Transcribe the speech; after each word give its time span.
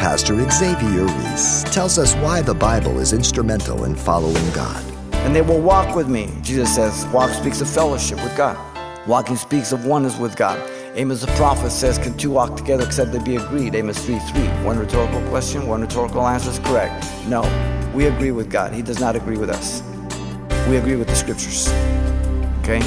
Pastor 0.00 0.34
Xavier 0.50 1.04
Reese 1.04 1.62
tells 1.64 1.98
us 1.98 2.14
why 2.14 2.40
the 2.40 2.54
Bible 2.54 3.00
is 3.00 3.12
instrumental 3.12 3.84
in 3.84 3.94
following 3.94 4.50
God. 4.52 4.82
And 5.12 5.36
they 5.36 5.42
will 5.42 5.60
walk 5.60 5.94
with 5.94 6.08
me. 6.08 6.32
Jesus 6.40 6.74
says, 6.74 7.06
walk 7.12 7.30
speaks 7.32 7.60
of 7.60 7.68
fellowship 7.68 8.16
with 8.24 8.34
God. 8.34 8.56
Walking 9.06 9.36
speaks 9.36 9.72
of 9.72 9.84
oneness 9.84 10.16
with 10.16 10.36
God. 10.36 10.58
Amos 10.94 11.20
the 11.20 11.26
prophet 11.32 11.68
says, 11.68 11.98
Can 11.98 12.16
two 12.16 12.30
walk 12.30 12.56
together 12.56 12.82
except 12.86 13.12
they 13.12 13.18
be 13.18 13.36
agreed? 13.36 13.74
Amos 13.74 14.02
3 14.02 14.18
3. 14.20 14.42
One 14.64 14.78
rhetorical 14.78 15.20
question, 15.28 15.66
one 15.66 15.82
rhetorical 15.82 16.26
answer 16.26 16.48
is 16.48 16.58
correct. 16.60 17.04
No, 17.26 17.42
we 17.94 18.06
agree 18.06 18.30
with 18.30 18.50
God. 18.50 18.72
He 18.72 18.80
does 18.80 19.00
not 19.00 19.16
agree 19.16 19.36
with 19.36 19.50
us. 19.50 19.82
We 20.66 20.78
agree 20.78 20.96
with 20.96 21.08
the 21.08 21.14
scriptures. 21.14 21.68
Okay? 22.60 22.80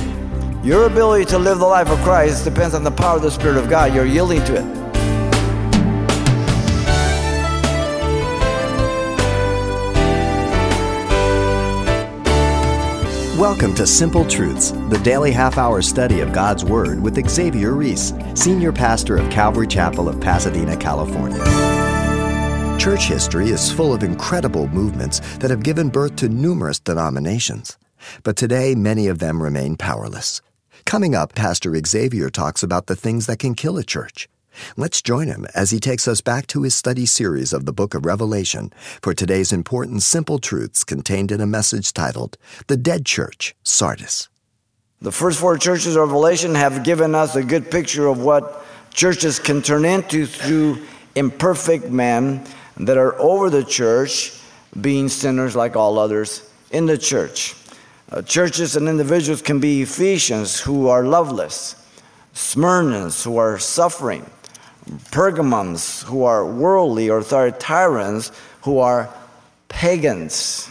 Your 0.63 0.87
ability 0.87 1.25
to 1.25 1.37
live 1.37 1.59
the 1.59 1.65
life 1.65 1.91
of 1.91 1.99
Christ 1.99 2.43
depends 2.43 2.73
on 2.73 2.83
the 2.83 2.89
power 2.89 3.17
of 3.17 3.21
the 3.21 3.29
Spirit 3.29 3.57
of 3.57 3.69
God. 3.69 3.93
You're 3.93 4.07
yielding 4.07 4.43
to 4.45 4.55
it. 4.55 4.82
Welcome 13.43 13.75
to 13.75 13.85
Simple 13.85 14.25
Truths, 14.25 14.71
the 14.87 15.01
daily 15.03 15.29
half 15.29 15.57
hour 15.57 15.81
study 15.81 16.21
of 16.21 16.31
God's 16.31 16.63
Word 16.63 17.03
with 17.03 17.29
Xavier 17.29 17.73
Reese, 17.73 18.13
Senior 18.35 18.71
Pastor 18.71 19.17
of 19.17 19.29
Calvary 19.29 19.67
Chapel 19.67 20.07
of 20.07 20.21
Pasadena, 20.21 20.77
California. 20.77 21.43
Church 22.79 23.03
history 23.03 23.49
is 23.49 23.69
full 23.69 23.93
of 23.93 24.01
incredible 24.01 24.69
movements 24.69 25.19
that 25.39 25.51
have 25.51 25.61
given 25.61 25.89
birth 25.89 26.15
to 26.15 26.29
numerous 26.29 26.79
denominations. 26.79 27.77
But 28.23 28.37
today, 28.37 28.75
many 28.75 29.07
of 29.07 29.19
them 29.19 29.43
remain 29.43 29.75
powerless. 29.75 30.41
Coming 30.85 31.13
up, 31.13 31.35
Pastor 31.35 31.77
Xavier 31.85 32.29
talks 32.29 32.63
about 32.63 32.85
the 32.85 32.95
things 32.95 33.25
that 33.25 33.39
can 33.39 33.55
kill 33.55 33.77
a 33.77 33.83
church. 33.83 34.29
Let's 34.77 35.01
join 35.01 35.27
him 35.27 35.45
as 35.53 35.71
he 35.71 35.79
takes 35.79 36.07
us 36.07 36.21
back 36.21 36.47
to 36.47 36.63
his 36.63 36.75
study 36.75 37.05
series 37.05 37.53
of 37.53 37.65
the 37.65 37.73
book 37.73 37.93
of 37.93 38.05
Revelation 38.05 38.71
for 39.01 39.13
today's 39.13 39.51
important 39.51 40.03
simple 40.03 40.39
truths 40.39 40.83
contained 40.83 41.31
in 41.31 41.41
a 41.41 41.47
message 41.47 41.93
titled 41.93 42.37
The 42.67 42.77
Dead 42.77 43.05
Church, 43.05 43.55
Sardis. 43.63 44.29
The 45.01 45.11
first 45.11 45.39
four 45.39 45.57
churches 45.57 45.95
of 45.95 46.07
Revelation 46.07 46.55
have 46.55 46.83
given 46.83 47.13
us 47.13 47.35
a 47.35 47.43
good 47.43 47.69
picture 47.69 48.07
of 48.07 48.21
what 48.21 48.63
churches 48.93 49.39
can 49.39 49.61
turn 49.61 49.85
into 49.85 50.25
through 50.25 50.79
imperfect 51.15 51.89
men 51.89 52.45
that 52.77 52.97
are 52.97 53.19
over 53.19 53.49
the 53.49 53.63
church, 53.63 54.39
being 54.79 55.09
sinners 55.09 55.55
like 55.55 55.75
all 55.75 55.99
others 55.99 56.49
in 56.71 56.85
the 56.85 56.97
church. 56.97 57.55
Uh, 58.11 58.21
churches 58.21 58.75
and 58.75 58.87
individuals 58.87 59.41
can 59.41 59.59
be 59.59 59.81
Ephesians 59.81 60.59
who 60.59 60.87
are 60.87 61.03
loveless, 61.03 61.75
Smyrnans 62.33 63.23
who 63.23 63.37
are 63.37 63.59
suffering, 63.59 64.25
Pergamums, 65.11 66.03
who 66.03 66.23
are 66.23 66.45
worldly 66.45 67.09
or 67.09 67.21
Thyatirans, 67.21 68.31
who 68.61 68.79
are 68.79 69.13
pagans. 69.69 70.69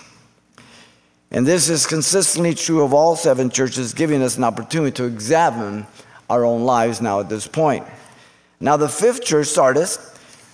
And 1.30 1.46
this 1.46 1.70
is 1.70 1.86
consistently 1.86 2.54
true 2.54 2.82
of 2.82 2.92
all 2.92 3.16
seven 3.16 3.48
churches, 3.48 3.94
giving 3.94 4.22
us 4.22 4.36
an 4.36 4.44
opportunity 4.44 4.94
to 4.96 5.04
examine 5.04 5.86
our 6.28 6.44
own 6.44 6.64
lives 6.64 7.00
now 7.00 7.20
at 7.20 7.28
this 7.28 7.46
point. 7.46 7.86
Now, 8.60 8.76
the 8.76 8.88
fifth 8.88 9.24
church, 9.24 9.48
Sardis, 9.48 9.98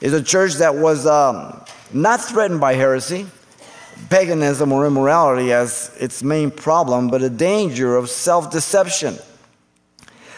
is 0.01 0.13
a 0.13 0.23
church 0.23 0.55
that 0.55 0.77
was 0.77 1.07
um, 1.07 1.61
not 1.93 2.21
threatened 2.21 2.61
by 2.61 2.75
heresy, 2.75 3.27
paganism, 4.09 4.73
or 4.73 4.87
immorality 4.87 5.53
as 5.53 5.95
its 5.99 6.23
main 6.23 6.51
problem, 6.53 7.09
but 7.09 7.23
a 7.23 7.31
danger 7.31 7.97
of 7.97 8.09
self 8.09 8.51
deception 8.51 9.19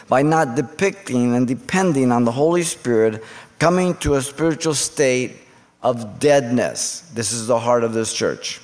by 0.07 0.21
not 0.21 0.55
depicting 0.55 1.35
and 1.35 1.47
depending 1.47 2.11
on 2.11 2.25
the 2.25 2.31
Holy 2.31 2.63
Spirit, 2.63 3.23
coming 3.59 3.95
to 3.97 4.15
a 4.15 4.21
spiritual 4.21 4.73
state 4.73 5.37
of 5.83 6.19
deadness. 6.19 7.01
This 7.13 7.31
is 7.31 7.47
the 7.47 7.59
heart 7.59 7.83
of 7.83 7.93
this 7.93 8.13
church. 8.13 8.59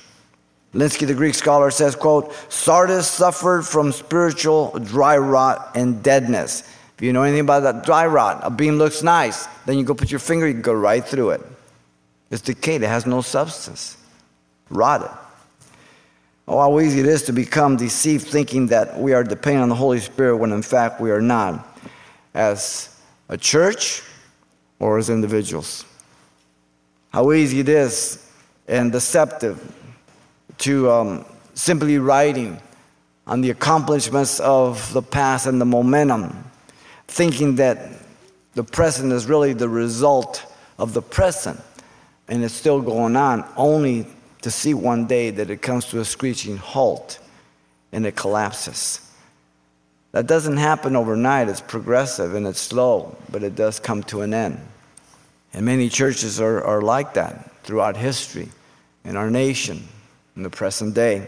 Lenski, 0.74 1.06
the 1.06 1.14
Greek 1.14 1.34
scholar, 1.34 1.70
says, 1.70 1.96
quote, 1.96 2.34
Sardis 2.50 3.06
suffered 3.06 3.62
from 3.62 3.90
spiritual 3.92 4.78
dry 4.84 5.16
rot 5.16 5.70
and 5.74 6.02
deadness. 6.02 6.62
If 6.96 7.02
you 7.02 7.12
know 7.12 7.22
anything 7.22 7.40
about 7.40 7.60
that 7.60 7.84
dry 7.84 8.06
rot, 8.06 8.40
a 8.42 8.50
beam 8.50 8.76
looks 8.76 9.02
nice, 9.02 9.46
then 9.66 9.78
you 9.78 9.84
go 9.84 9.94
put 9.94 10.10
your 10.10 10.18
finger, 10.18 10.46
you 10.46 10.54
go 10.54 10.72
right 10.72 11.04
through 11.04 11.30
it. 11.30 11.42
It's 12.30 12.42
decayed, 12.42 12.82
it 12.82 12.88
has 12.88 13.06
no 13.06 13.22
substance, 13.22 13.96
rotted. 14.68 15.10
Oh, 16.50 16.58
how 16.60 16.80
easy 16.80 17.00
it 17.00 17.06
is 17.06 17.24
to 17.24 17.32
become 17.34 17.76
deceived 17.76 18.26
thinking 18.26 18.68
that 18.68 18.98
we 18.98 19.12
are 19.12 19.22
depending 19.22 19.62
on 19.62 19.68
the 19.68 19.74
Holy 19.74 20.00
Spirit 20.00 20.38
when 20.38 20.50
in 20.50 20.62
fact 20.62 20.98
we 20.98 21.10
are 21.10 21.20
not, 21.20 21.78
as 22.32 22.98
a 23.28 23.36
church 23.36 24.02
or 24.78 24.96
as 24.96 25.10
individuals. 25.10 25.84
How 27.12 27.32
easy 27.32 27.60
it 27.60 27.68
is 27.68 28.30
and 28.66 28.90
deceptive 28.90 29.74
to 30.58 30.90
um, 30.90 31.26
simply 31.52 31.98
writing 31.98 32.58
on 33.26 33.42
the 33.42 33.50
accomplishments 33.50 34.40
of 34.40 34.90
the 34.94 35.02
past 35.02 35.46
and 35.46 35.60
the 35.60 35.66
momentum, 35.66 36.50
thinking 37.08 37.56
that 37.56 37.92
the 38.54 38.64
present 38.64 39.12
is 39.12 39.26
really 39.26 39.52
the 39.52 39.68
result 39.68 40.50
of 40.78 40.94
the 40.94 41.02
present 41.02 41.60
and 42.26 42.42
it's 42.42 42.54
still 42.54 42.80
going 42.80 43.16
on, 43.16 43.44
only 43.58 44.06
to 44.42 44.50
see 44.50 44.74
one 44.74 45.06
day 45.06 45.30
that 45.30 45.50
it 45.50 45.62
comes 45.62 45.86
to 45.86 46.00
a 46.00 46.04
screeching 46.04 46.56
halt 46.56 47.18
and 47.92 48.06
it 48.06 48.16
collapses. 48.16 49.00
That 50.12 50.26
doesn't 50.26 50.56
happen 50.56 50.96
overnight. 50.96 51.48
It's 51.48 51.60
progressive 51.60 52.34
and 52.34 52.46
it's 52.46 52.60
slow, 52.60 53.16
but 53.30 53.42
it 53.42 53.54
does 53.54 53.78
come 53.78 54.02
to 54.04 54.22
an 54.22 54.32
end. 54.32 54.60
And 55.52 55.66
many 55.66 55.88
churches 55.88 56.40
are, 56.40 56.62
are 56.64 56.82
like 56.82 57.14
that 57.14 57.50
throughout 57.62 57.96
history 57.96 58.48
in 59.04 59.16
our 59.16 59.30
nation 59.30 59.86
in 60.36 60.42
the 60.42 60.50
present 60.50 60.94
day. 60.94 61.26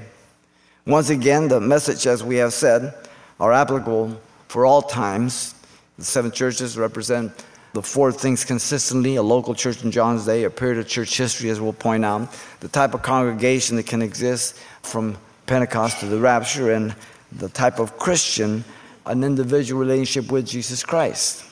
Once 0.87 1.11
again, 1.11 1.49
the 1.49 1.61
message, 1.61 2.07
as 2.07 2.23
we 2.23 2.37
have 2.37 2.53
said, 2.53 2.95
are 3.39 3.53
applicable 3.53 4.19
for 4.49 4.65
all 4.65 4.83
times. 4.83 5.55
The 5.99 6.05
seven 6.05 6.31
churches 6.31 6.79
represent 6.79 7.33
the 7.73 7.83
four 7.83 8.11
things 8.13 8.45
consistently 8.45 9.17
a 9.17 9.23
local 9.23 9.55
church 9.55 9.85
in 9.85 9.91
John's 9.91 10.27
day, 10.27 10.45
a 10.45 10.51
period 10.51 10.79
of 10.79 10.89
church 10.89 11.17
history, 11.17 11.51
as 11.51 11.61
we'll 11.61 11.73
point 11.73 12.05
out, 12.05 12.29
the 12.61 12.69
type 12.69 12.95
of 12.95 13.03
congregation 13.03 13.77
that 13.77 13.87
can 13.87 14.03
exist 14.03 14.57
from 14.83 15.17
Pentecost 15.47 16.01
to 16.01 16.07
the 16.07 16.19
rapture, 16.19 16.73
and 16.73 16.95
the 17.33 17.49
type 17.49 17.79
of 17.79 17.97
Christian, 17.99 18.65
an 19.07 19.25
individual 19.25 19.81
relationship 19.81 20.31
with 20.33 20.47
Jesus 20.47 20.83
Christ. 20.83 21.45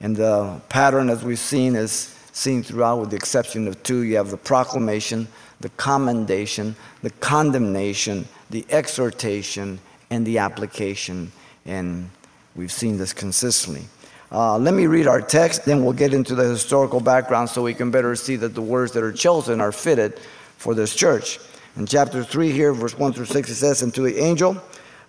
And 0.00 0.16
the 0.16 0.60
pattern, 0.68 1.10
as 1.10 1.22
we've 1.22 1.38
seen, 1.38 1.76
is 1.76 2.16
seen 2.32 2.62
throughout, 2.62 2.98
with 2.98 3.10
the 3.10 3.16
exception 3.16 3.68
of 3.68 3.82
two. 3.82 4.02
You 4.02 4.16
have 4.16 4.30
the 4.30 4.36
proclamation, 4.36 5.28
the 5.60 5.68
commendation, 5.70 6.74
the 7.02 7.10
condemnation, 7.10 8.26
the 8.50 8.64
exhortation, 8.70 9.78
and 10.10 10.26
the 10.26 10.38
application. 10.38 11.30
And 11.66 12.10
we've 12.56 12.72
seen 12.72 12.98
this 12.98 13.12
consistently. 13.12 13.84
Uh, 14.32 14.56
let 14.56 14.72
me 14.72 14.86
read 14.86 15.06
our 15.06 15.20
text, 15.20 15.66
then 15.66 15.84
we'll 15.84 15.92
get 15.92 16.14
into 16.14 16.34
the 16.34 16.44
historical 16.44 17.00
background 17.00 17.50
so 17.50 17.62
we 17.62 17.74
can 17.74 17.90
better 17.90 18.16
see 18.16 18.34
that 18.34 18.54
the 18.54 18.62
words 18.62 18.92
that 18.92 19.02
are 19.02 19.12
chosen 19.12 19.60
are 19.60 19.72
fitted 19.72 20.18
for 20.56 20.74
this 20.74 20.94
church. 20.94 21.38
In 21.76 21.84
chapter 21.84 22.24
3, 22.24 22.50
here, 22.50 22.72
verse 22.72 22.96
1 22.96 23.12
through 23.12 23.26
6, 23.26 23.50
it 23.50 23.54
says, 23.54 23.82
And 23.82 23.94
to 23.94 24.00
the 24.00 24.18
angel 24.18 24.56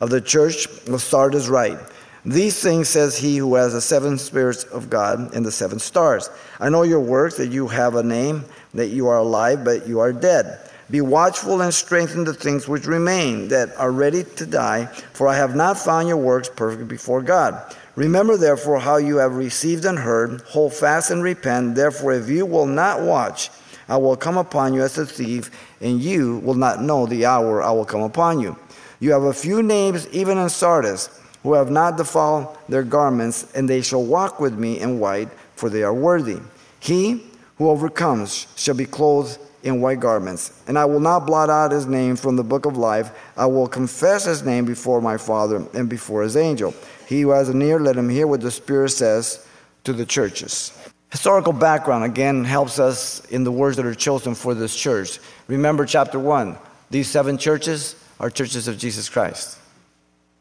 of 0.02 0.10
the 0.10 0.20
church 0.20 0.68
of 0.90 1.02
Sardis 1.02 1.48
write, 1.48 1.80
These 2.26 2.62
things 2.62 2.90
says 2.90 3.18
he 3.18 3.38
who 3.38 3.56
has 3.56 3.72
the 3.72 3.80
seven 3.80 4.18
spirits 4.18 4.66
of 4.66 4.90
God 4.90 5.34
and 5.34 5.46
the 5.46 5.54
seven 5.54 5.80
stars. 5.80 6.30
I 6.60 6.68
know 6.68 6.84
your 6.84 7.00
works, 7.00 7.38
that 7.38 7.48
you 7.48 7.70
have 7.70 7.96
a 7.96 8.04
name, 8.04 8.44
that 8.74 8.88
you 8.88 9.08
are 9.08 9.20
alive, 9.20 9.64
but 9.64 9.88
you 9.88 10.02
are 10.02 10.12
dead. 10.12 10.70
Be 10.92 11.00
watchful 11.00 11.62
and 11.62 11.74
strengthen 11.74 12.26
the 12.26 12.34
things 12.34 12.68
which 12.68 12.86
remain, 12.86 13.48
that 13.48 13.74
are 13.78 13.92
ready 13.92 14.26
to 14.36 14.46
die, 14.46 14.88
for 15.14 15.30
I 15.30 15.38
have 15.38 15.56
not 15.56 15.78
found 15.78 16.10
your 16.10 16.18
works 16.18 16.50
perfect 16.50 16.90
before 16.90 17.22
God. 17.22 17.74
Remember, 17.96 18.38
therefore, 18.38 18.80
how 18.80 18.98
you 18.98 19.18
have 19.18 19.36
received 19.36 19.86
and 19.86 20.00
heard, 20.00 20.42
hold 20.42 20.74
fast 20.74 21.12
and 21.12 21.22
repent. 21.22 21.76
Therefore, 21.76 22.14
if 22.14 22.28
you 22.28 22.46
will 22.46 22.66
not 22.66 23.02
watch, 23.02 23.52
I 23.88 23.98
will 23.98 24.16
come 24.16 24.38
upon 24.38 24.74
you 24.74 24.82
as 24.82 24.98
a 24.98 25.06
thief, 25.06 25.52
and 25.80 26.02
you 26.02 26.38
will 26.40 26.56
not 26.56 26.82
know 26.82 27.06
the 27.06 27.26
hour 27.26 27.62
I 27.62 27.72
will 27.72 27.86
come 27.86 28.02
upon 28.02 28.40
you. 28.40 28.58
You 29.00 29.12
have 29.12 29.24
a 29.24 29.34
few 29.34 29.62
names, 29.62 30.08
even 30.08 30.38
in 30.40 30.50
Sardis, 30.50 31.10
who 31.44 31.54
have 31.54 31.70
not 31.70 31.98
defiled 31.98 32.58
their 32.68 32.84
garments, 32.84 33.52
and 33.54 33.70
they 33.70 33.82
shall 33.82 34.04
walk 34.04 34.40
with 34.40 34.58
me 34.58 34.80
in 34.80 35.00
white, 35.00 35.30
for 35.56 35.70
they 35.70 35.84
are 35.84 35.94
worthy. 35.94 36.40
He 36.80 37.24
who 37.58 37.70
overcomes 37.70 38.48
shall 38.56 38.76
be 38.76 38.86
clothed 38.86 39.38
in 39.62 39.82
white 39.82 40.00
garments, 40.00 40.62
and 40.68 40.78
I 40.80 40.86
will 40.86 41.00
not 41.00 41.26
blot 41.26 41.50
out 41.50 41.72
his 41.72 41.86
name 41.86 42.16
from 42.16 42.36
the 42.36 42.44
book 42.44 42.66
of 42.66 42.76
life. 42.76 43.12
I 43.38 43.46
will 43.46 43.68
confess 43.68 44.26
his 44.26 44.44
name 44.44 44.66
before 44.66 45.02
my 45.02 45.18
Father 45.18 45.66
and 45.74 45.88
before 45.88 46.24
his 46.24 46.36
angel. 46.36 46.74
He 47.08 47.22
who 47.22 47.30
has 47.30 47.50
an 47.50 47.62
ear, 47.62 47.80
let 47.80 47.96
him 47.96 48.10
hear 48.10 48.28
what 48.28 48.42
the 48.42 48.52
Spirit 48.52 48.90
says 48.90 49.46
to 49.84 49.94
the 49.94 50.06
churches. 50.06 50.78
Historical 51.12 51.54
background 51.54 52.04
again 52.04 52.44
helps 52.44 52.80
us 52.80 53.24
in 53.26 53.44
the 53.44 53.52
words 53.52 53.78
that 53.78 53.86
are 53.86 53.94
chosen 53.94 54.34
for 54.34 54.54
this 54.54 54.76
church. 54.76 55.20
Remember 55.48 55.86
chapter 55.86 56.18
1. 56.18 56.58
These 56.90 57.10
seven 57.10 57.38
churches 57.38 57.96
are 58.20 58.30
churches 58.30 58.68
of 58.68 58.78
Jesus 58.78 59.10
Christ. 59.10 59.60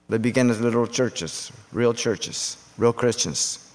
They 0.08 0.18
began 0.18 0.50
as 0.50 0.60
literal 0.60 0.86
churches, 0.86 1.52
real 1.72 1.94
churches, 1.94 2.56
real 2.78 2.92
Christians. 2.92 3.70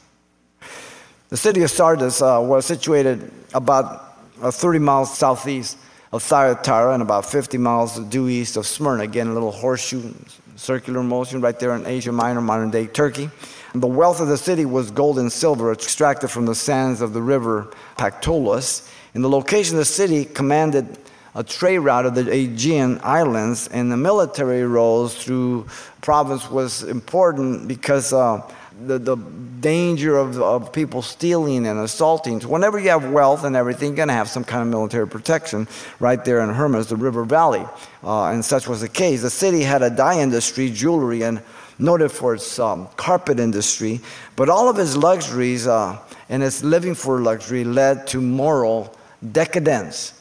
The 1.30 1.38
city 1.38 1.62
of 1.64 1.72
Sardis 1.72 2.22
uh, 2.22 2.40
was 2.42 2.66
situated 2.66 3.32
about 3.54 4.16
uh, 4.42 4.50
30 4.50 4.80
miles 4.80 5.18
southeast 5.18 5.78
of 6.14 6.24
Thyatira 6.24 6.94
and 6.94 7.04
about 7.04 7.26
50 7.26 7.58
miles 7.58 8.00
due 8.00 8.30
east 8.30 8.56
of 8.56 8.66
Smyrna. 8.66 9.04
Again, 9.04 9.28
a 9.28 9.34
little 9.34 9.52
horseshoe 9.52 10.14
circular 10.58 11.04
motion 11.04 11.40
right 11.40 11.58
there 11.60 11.76
in 11.76 11.86
Asia 11.86 12.12
Minor, 12.12 12.42
modern 12.42 12.72
day 12.72 12.88
Turkey. 12.88 13.30
And 13.74 13.82
the 13.82 13.88
wealth 13.88 14.20
of 14.20 14.28
the 14.28 14.38
city 14.38 14.66
was 14.66 14.92
gold 14.92 15.20
and 15.20 15.32
silver 15.32 15.72
extracted 15.72 16.32
from 16.32 16.46
the 16.46 16.56
sands 16.56 17.00
of 17.00 17.14
the 17.14 17.22
river 17.22 17.72
Pactolus. 17.98 18.92
And 19.14 19.24
the 19.24 19.30
location 19.30 19.76
of 19.76 19.80
the 19.80 19.86
city 19.86 20.26
commanded 20.26 20.98
a 21.36 21.44
trade 21.44 21.78
route 21.80 22.08
of 22.08 22.16
the 22.16 22.32
Aegean 22.32 23.00
islands, 23.04 23.68
and 23.68 23.92
the 23.92 23.98
military 23.98 24.64
roles 24.64 25.24
through 25.24 25.68
province 26.02 26.50
was 26.50 26.82
important 26.82 27.68
because 27.68 28.12
uh, 28.12 28.42
the, 28.86 29.00
the 29.00 29.16
danger 29.16 30.18
of, 30.18 30.40
of 30.40 30.72
people 30.72 31.02
stealing 31.02 31.66
and 31.66 31.80
assaulting. 31.80 32.42
So 32.42 32.48
whenever 32.50 32.80
you 32.80 32.90
have 32.90 33.12
wealth 33.12 33.44
and 33.44 33.56
everything, 33.56 33.90
you're 33.90 33.96
going 33.96 34.08
to 34.10 34.14
have 34.14 34.30
some 34.30 34.44
kind 34.44 34.62
of 34.62 34.68
military 34.68 35.08
protection 35.08 35.68
right 36.00 36.24
there 36.24 36.42
in 36.42 36.50
Hermus, 36.50 36.88
the 36.88 36.96
river 36.96 37.24
valley. 37.24 37.66
Uh, 38.04 38.26
and 38.26 38.44
such 38.44 38.68
was 38.68 38.82
the 38.82 38.90
case. 38.90 39.22
The 39.22 39.30
city 39.30 39.62
had 39.64 39.82
a 39.82 39.90
dye 39.90 40.20
industry, 40.20 40.70
jewelry, 40.70 41.24
and 41.24 41.42
noted 41.80 42.10
for 42.10 42.36
its 42.36 42.60
um, 42.60 42.88
carpet 42.98 43.40
industry. 43.40 44.00
But 44.36 44.50
all 44.50 44.70
of 44.70 44.78
its 44.80 44.96
luxuries 44.96 45.68
uh, 45.68 46.00
and 46.30 46.44
its 46.44 46.64
living 46.64 46.96
for 46.96 47.22
luxury 47.22 47.64
led 47.64 48.08
to 48.08 48.22
moral 48.22 48.96
decadence. 49.32 50.14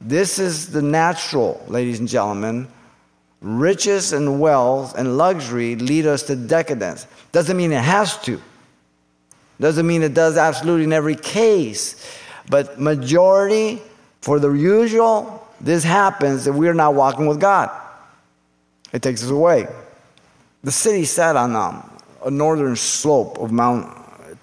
This 0.00 0.38
is 0.38 0.70
the 0.70 0.82
natural, 0.82 1.64
ladies 1.68 1.98
and 1.98 2.08
gentlemen, 2.08 2.68
riches 3.40 4.12
and 4.12 4.40
wealth 4.40 4.96
and 4.96 5.16
luxury 5.16 5.76
lead 5.76 6.06
us 6.06 6.22
to 6.24 6.36
decadence. 6.36 7.06
Doesn't 7.32 7.56
mean 7.56 7.72
it 7.72 7.82
has 7.82 8.16
to. 8.22 8.40
Doesn't 9.60 9.86
mean 9.86 10.02
it 10.02 10.14
does 10.14 10.36
absolutely 10.36 10.84
in 10.84 10.92
every 10.92 11.16
case. 11.16 12.18
But 12.48 12.80
majority, 12.80 13.80
for 14.20 14.38
the 14.38 14.50
usual, 14.52 15.46
this 15.60 15.82
happens 15.82 16.46
if 16.46 16.54
we're 16.54 16.74
not 16.74 16.94
walking 16.94 17.26
with 17.26 17.40
God. 17.40 17.70
It 18.92 19.02
takes 19.02 19.22
us 19.22 19.30
away. 19.30 19.66
The 20.62 20.72
city 20.72 21.04
sat 21.04 21.36
on 21.36 21.56
um, 21.56 21.90
a 22.24 22.30
northern 22.30 22.76
slope 22.76 23.38
of 23.38 23.52
Mount 23.52 23.94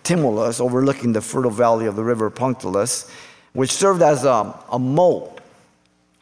Tmolus, 0.03 0.59
overlooking 0.59 1.13
the 1.13 1.21
fertile 1.21 1.51
valley 1.51 1.85
of 1.85 1.95
the 1.95 2.03
river 2.03 2.29
Pactolus, 2.29 3.09
which 3.53 3.71
served 3.71 4.01
as 4.01 4.25
a, 4.25 4.53
a 4.71 4.79
moat 4.79 5.39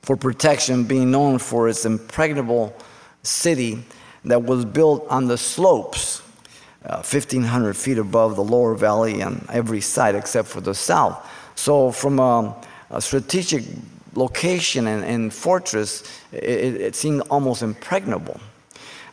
for 0.02 0.16
protection, 0.16 0.84
being 0.84 1.12
known 1.12 1.38
for 1.38 1.70
its 1.70 1.86
impregnable 1.86 2.76
city 3.24 3.84
that 4.26 4.44
was 4.44 4.66
built 4.66 5.06
on 5.10 5.28
the 5.28 5.38
slopes, 5.38 6.22
uh, 6.86 6.96
1,500 6.98 7.76
feet 7.76 7.98
above 7.98 8.36
the 8.36 8.44
lower 8.44 8.74
valley 8.76 9.22
on 9.22 9.46
every 9.52 9.82
side 9.82 10.16
except 10.16 10.48
for 10.48 10.62
the 10.62 10.74
south. 10.74 11.28
So, 11.56 11.92
from 11.92 12.20
a, 12.20 12.56
a 12.90 13.02
strategic 13.02 13.64
location 14.16 14.88
and, 14.88 15.04
and 15.04 15.34
fortress, 15.34 16.04
it, 16.32 16.82
it, 16.82 16.96
seemed 16.96 17.22
almost 17.30 17.62
impregnable. 17.62 18.40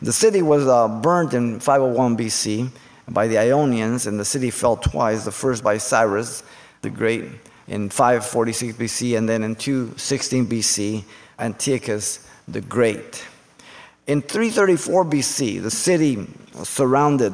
The 0.01 0.13
city 0.13 0.41
was 0.41 0.67
uh, 0.67 0.87
burned 0.87 1.33
in 1.33 1.59
501 1.59 2.17
BC 2.17 2.71
by 3.09 3.27
the 3.27 3.37
Ionians, 3.37 4.07
and 4.07 4.19
the 4.19 4.25
city 4.25 4.49
fell 4.49 4.77
twice 4.77 5.25
the 5.25 5.31
first 5.31 5.63
by 5.63 5.77
Cyrus 5.77 6.43
the 6.81 6.89
Great 6.89 7.25
in 7.69 7.89
546 7.89 8.77
BC, 8.77 9.17
and 9.17 9.29
then 9.29 9.43
in 9.43 9.55
216 9.55 10.47
BC, 10.47 11.03
Antiochus 11.37 12.27
the 12.47 12.61
Great. 12.61 13.25
In 14.07 14.21
334 14.21 15.05
BC, 15.05 15.61
the 15.61 15.71
city 15.71 16.27
surrounded 16.63 17.33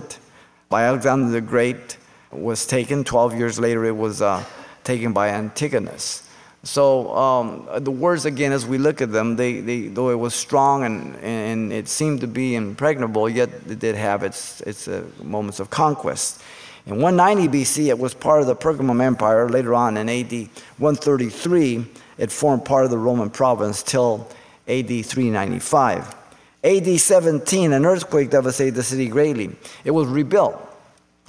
by 0.70 0.84
Alexander 0.84 1.32
the 1.32 1.42
Great 1.42 1.98
was 2.32 2.68
taken. 2.68 3.06
12 3.06 3.36
years 3.36 3.60
later, 3.60 3.86
it 3.86 3.96
was 3.96 4.22
uh, 4.22 4.44
taken 4.84 5.14
by 5.14 5.30
Antigonus. 5.30 6.30
So 6.64 7.16
um, 7.16 7.70
the 7.78 7.92
words, 7.92 8.26
again, 8.26 8.52
as 8.52 8.66
we 8.66 8.78
look 8.78 9.00
at 9.00 9.12
them, 9.12 9.36
they, 9.36 9.62
they, 9.62 9.88
though 9.88 10.10
it 10.10 10.20
was 10.20 10.34
strong 10.34 10.84
and, 10.84 11.16
and 11.18 11.72
it 11.72 11.88
seemed 11.88 12.22
to 12.22 12.28
be 12.28 12.56
impregnable, 12.56 13.30
yet 13.30 13.50
it 13.70 13.80
did 13.80 13.96
have 13.96 14.24
its, 14.24 14.62
its 14.62 14.88
uh, 14.88 15.06
moments 15.24 15.60
of 15.60 15.70
conquest. 15.70 16.42
In 16.88 17.02
190 17.02 17.58
BC, 17.58 17.88
it 17.88 17.98
was 17.98 18.14
part 18.14 18.42
of 18.42 18.48
the 18.48 18.56
Pergamum 18.56 19.02
Empire. 19.02 19.50
Later 19.50 19.74
on, 19.74 19.98
in 19.98 20.08
AD 20.08 20.32
133, 20.78 21.86
it 22.20 22.32
formed 22.32 22.64
part 22.64 22.86
of 22.86 22.92
the 22.92 22.98
Roman 22.98 23.32
province 23.32 23.82
till 23.82 24.28
AD 24.68 24.88
395. 24.88 26.16
AD 26.64 27.00
17, 27.00 27.74
an 27.74 27.86
earthquake 27.86 28.30
devastated 28.30 28.76
the 28.76 28.84
city 28.84 29.08
greatly. 29.08 29.56
It 29.84 29.92
was 29.92 30.08
rebuilt 30.08 30.62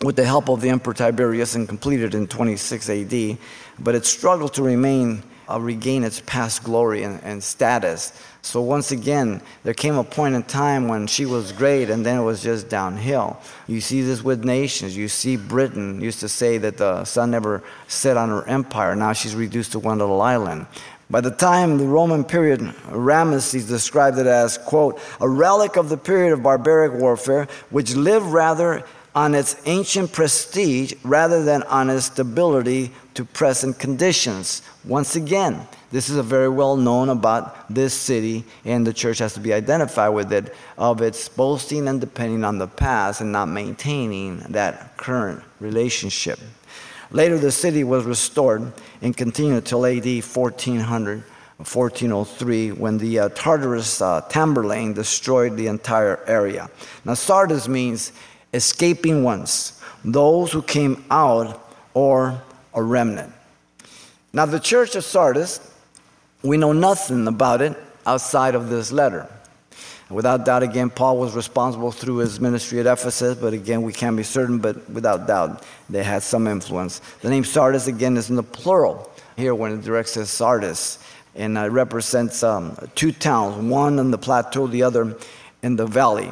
with 0.02 0.16
the 0.16 0.26
help 0.26 0.50
of 0.50 0.60
the 0.60 0.68
Emperor 0.68 0.92
Tiberius 0.92 1.54
and 1.54 1.66
completed 1.66 2.14
in 2.14 2.26
26 2.26 2.90
AD, 2.90 3.38
but 3.78 3.94
it 3.94 4.04
struggled 4.04 4.52
to 4.54 4.62
remain 4.62 5.22
uh, 5.48 5.60
regain 5.60 6.04
its 6.04 6.20
past 6.26 6.64
glory 6.64 7.02
and, 7.02 7.22
and, 7.22 7.42
status. 7.42 8.12
So 8.42 8.60
once 8.60 8.90
again, 8.90 9.40
there 9.62 9.74
came 9.74 9.96
a 9.96 10.04
point 10.04 10.34
in 10.34 10.42
time 10.42 10.88
when 10.88 11.06
she 11.06 11.26
was 11.26 11.52
great 11.52 11.90
and 11.90 12.04
then 12.04 12.20
it 12.20 12.22
was 12.22 12.42
just 12.42 12.68
downhill. 12.68 13.38
You 13.66 13.80
see 13.80 14.02
this 14.02 14.22
with 14.22 14.44
nations. 14.44 14.96
You 14.96 15.08
see 15.08 15.36
Britain 15.36 16.00
used 16.00 16.20
to 16.20 16.28
say 16.28 16.58
that 16.58 16.76
the 16.78 17.04
sun 17.04 17.30
never 17.30 17.62
set 17.88 18.16
on 18.16 18.28
her 18.28 18.46
empire. 18.48 18.96
Now 18.96 19.12
she's 19.12 19.34
reduced 19.34 19.72
to 19.72 19.78
one 19.78 19.98
little 19.98 20.20
island. 20.20 20.66
By 21.08 21.20
the 21.20 21.30
time 21.30 21.78
the 21.78 21.84
Roman 21.84 22.24
period, 22.24 22.74
Ramsay 22.88 23.60
described 23.60 24.18
it 24.18 24.26
as, 24.26 24.58
quote, 24.58 24.98
a 25.20 25.28
relic 25.28 25.76
of 25.76 25.88
the 25.88 25.96
period 25.96 26.32
of 26.32 26.42
barbaric 26.42 26.94
warfare, 26.94 27.46
which 27.70 27.94
lived 27.94 28.26
rather 28.26 28.82
on 29.16 29.34
its 29.34 29.56
ancient 29.64 30.12
prestige 30.12 30.92
rather 31.02 31.42
than 31.42 31.62
on 31.64 31.88
its 31.88 32.04
stability 32.04 32.90
to 33.14 33.24
present 33.24 33.78
conditions. 33.78 34.60
Once 34.84 35.16
again, 35.16 35.66
this 35.90 36.10
is 36.10 36.16
a 36.16 36.22
very 36.22 36.50
well 36.50 36.76
known 36.76 37.08
about 37.08 37.72
this 37.72 37.94
city, 37.94 38.44
and 38.66 38.86
the 38.86 38.92
church 38.92 39.18
has 39.18 39.32
to 39.32 39.40
be 39.40 39.54
identified 39.54 40.12
with 40.12 40.30
it 40.34 40.54
of 40.76 41.00
its 41.00 41.30
boasting 41.30 41.88
and 41.88 41.98
depending 41.98 42.44
on 42.44 42.58
the 42.58 42.66
past 42.68 43.22
and 43.22 43.32
not 43.32 43.48
maintaining 43.48 44.36
that 44.50 44.98
current 44.98 45.42
relationship. 45.60 46.38
Later, 47.10 47.38
the 47.38 47.52
city 47.52 47.84
was 47.84 48.04
restored 48.04 48.70
and 49.00 49.16
continued 49.16 49.56
until 49.56 49.86
AD 49.86 50.04
1400. 50.04 51.24
1403 51.56 52.72
when 52.72 52.98
the 52.98 53.18
uh, 53.18 53.28
Tartarus 53.30 54.02
uh, 54.02 54.20
destroyed 54.92 55.56
the 55.56 55.68
entire 55.68 56.22
area. 56.26 56.68
Now, 57.06 57.14
Sardis 57.14 57.66
means 57.66 58.12
escaping 58.52 59.22
ones, 59.22 59.80
those 60.04 60.52
who 60.52 60.62
came 60.62 61.04
out 61.10 61.70
or 61.94 62.40
a 62.74 62.82
remnant. 62.82 63.32
Now, 64.32 64.46
the 64.46 64.60
church 64.60 64.96
of 64.96 65.04
Sardis, 65.04 65.60
we 66.42 66.56
know 66.56 66.72
nothing 66.72 67.26
about 67.26 67.62
it 67.62 67.76
outside 68.04 68.54
of 68.54 68.68
this 68.68 68.92
letter. 68.92 69.28
Without 70.08 70.44
doubt, 70.44 70.62
again, 70.62 70.88
Paul 70.88 71.18
was 71.18 71.34
responsible 71.34 71.90
through 71.90 72.18
his 72.18 72.38
ministry 72.38 72.78
at 72.78 72.86
Ephesus, 72.86 73.36
but 73.36 73.52
again, 73.52 73.82
we 73.82 73.92
can't 73.92 74.16
be 74.16 74.22
certain, 74.22 74.58
but 74.58 74.88
without 74.88 75.26
doubt, 75.26 75.64
they 75.90 76.04
had 76.04 76.22
some 76.22 76.46
influence. 76.46 77.00
The 77.22 77.30
name 77.30 77.42
Sardis, 77.42 77.88
again, 77.88 78.16
is 78.16 78.30
in 78.30 78.36
the 78.36 78.44
plural 78.44 79.10
here 79.36 79.54
when 79.54 79.72
it 79.72 79.82
directs 79.82 80.16
as 80.16 80.30
Sardis, 80.30 81.00
and 81.34 81.58
it 81.58 81.72
represents 81.72 82.44
um, 82.44 82.76
two 82.94 83.10
towns, 83.10 83.56
one 83.56 83.98
on 83.98 84.12
the 84.12 84.18
plateau, 84.18 84.68
the 84.68 84.84
other 84.84 85.16
in 85.62 85.74
the 85.74 85.86
valley. 85.86 86.30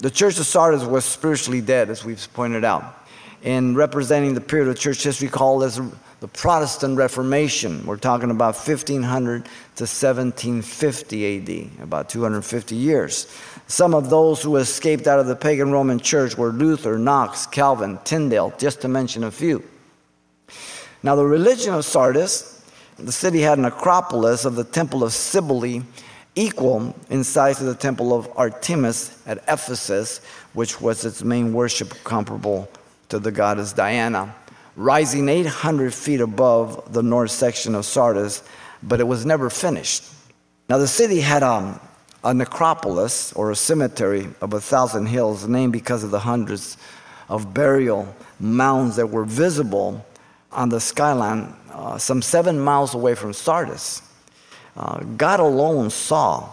The 0.00 0.10
church 0.10 0.38
of 0.38 0.46
Sardis 0.46 0.82
was 0.82 1.04
spiritually 1.04 1.60
dead, 1.60 1.90
as 1.90 2.06
we've 2.06 2.26
pointed 2.32 2.64
out. 2.64 3.06
And 3.42 3.76
representing 3.76 4.32
the 4.32 4.40
period 4.40 4.68
of 4.68 4.78
church 4.78 5.02
history 5.02 5.28
called 5.28 5.62
as 5.62 5.78
the 6.20 6.28
Protestant 6.28 6.96
Reformation. 6.96 7.84
We're 7.84 7.98
talking 7.98 8.30
about 8.30 8.54
1500 8.54 9.44
to 9.44 9.50
1750 9.84 11.76
AD, 11.76 11.82
about 11.82 12.08
250 12.08 12.76
years. 12.76 13.30
Some 13.66 13.92
of 13.92 14.08
those 14.08 14.42
who 14.42 14.56
escaped 14.56 15.06
out 15.06 15.20
of 15.20 15.26
the 15.26 15.36
pagan 15.36 15.70
Roman 15.70 15.98
church 15.98 16.34
were 16.34 16.48
Luther, 16.48 16.98
Knox, 16.98 17.46
Calvin, 17.46 17.98
Tyndale, 18.02 18.54
just 18.56 18.80
to 18.80 18.88
mention 18.88 19.24
a 19.24 19.30
few. 19.30 19.62
Now, 21.02 21.14
the 21.14 21.26
religion 21.26 21.74
of 21.74 21.84
Sardis, 21.84 22.64
the 22.96 23.12
city 23.12 23.40
had 23.40 23.58
an 23.58 23.66
acropolis 23.66 24.46
of 24.46 24.54
the 24.54 24.64
temple 24.64 25.04
of 25.04 25.12
Cybele 25.12 25.82
equal 26.34 26.94
in 27.08 27.24
size 27.24 27.58
to 27.58 27.64
the 27.64 27.74
temple 27.74 28.12
of 28.12 28.28
Artemis 28.36 29.20
at 29.26 29.38
Ephesus, 29.48 30.20
which 30.52 30.80
was 30.80 31.04
its 31.04 31.22
main 31.22 31.52
worship 31.52 31.92
comparable 32.04 32.68
to 33.08 33.18
the 33.18 33.32
goddess 33.32 33.72
Diana, 33.72 34.34
rising 34.76 35.28
800 35.28 35.92
feet 35.92 36.20
above 36.20 36.92
the 36.92 37.02
north 37.02 37.30
section 37.30 37.74
of 37.74 37.84
Sardis, 37.84 38.42
but 38.82 39.00
it 39.00 39.04
was 39.04 39.26
never 39.26 39.50
finished. 39.50 40.04
Now, 40.68 40.78
the 40.78 40.88
city 40.88 41.20
had 41.20 41.42
um, 41.42 41.80
a 42.22 42.32
necropolis 42.32 43.32
or 43.32 43.50
a 43.50 43.56
cemetery 43.56 44.28
of 44.40 44.52
a 44.52 44.60
thousand 44.60 45.06
hills, 45.06 45.48
named 45.48 45.72
because 45.72 46.04
of 46.04 46.10
the 46.10 46.20
hundreds 46.20 46.76
of 47.28 47.52
burial 47.52 48.14
mounds 48.38 48.96
that 48.96 49.06
were 49.06 49.24
visible 49.24 50.04
on 50.52 50.68
the 50.68 50.80
skyline 50.80 51.54
uh, 51.72 51.98
some 51.98 52.20
seven 52.22 52.58
miles 52.58 52.94
away 52.94 53.14
from 53.14 53.32
Sardis. 53.32 54.02
Uh, 54.76 55.00
God 55.16 55.40
alone 55.40 55.90
saw 55.90 56.52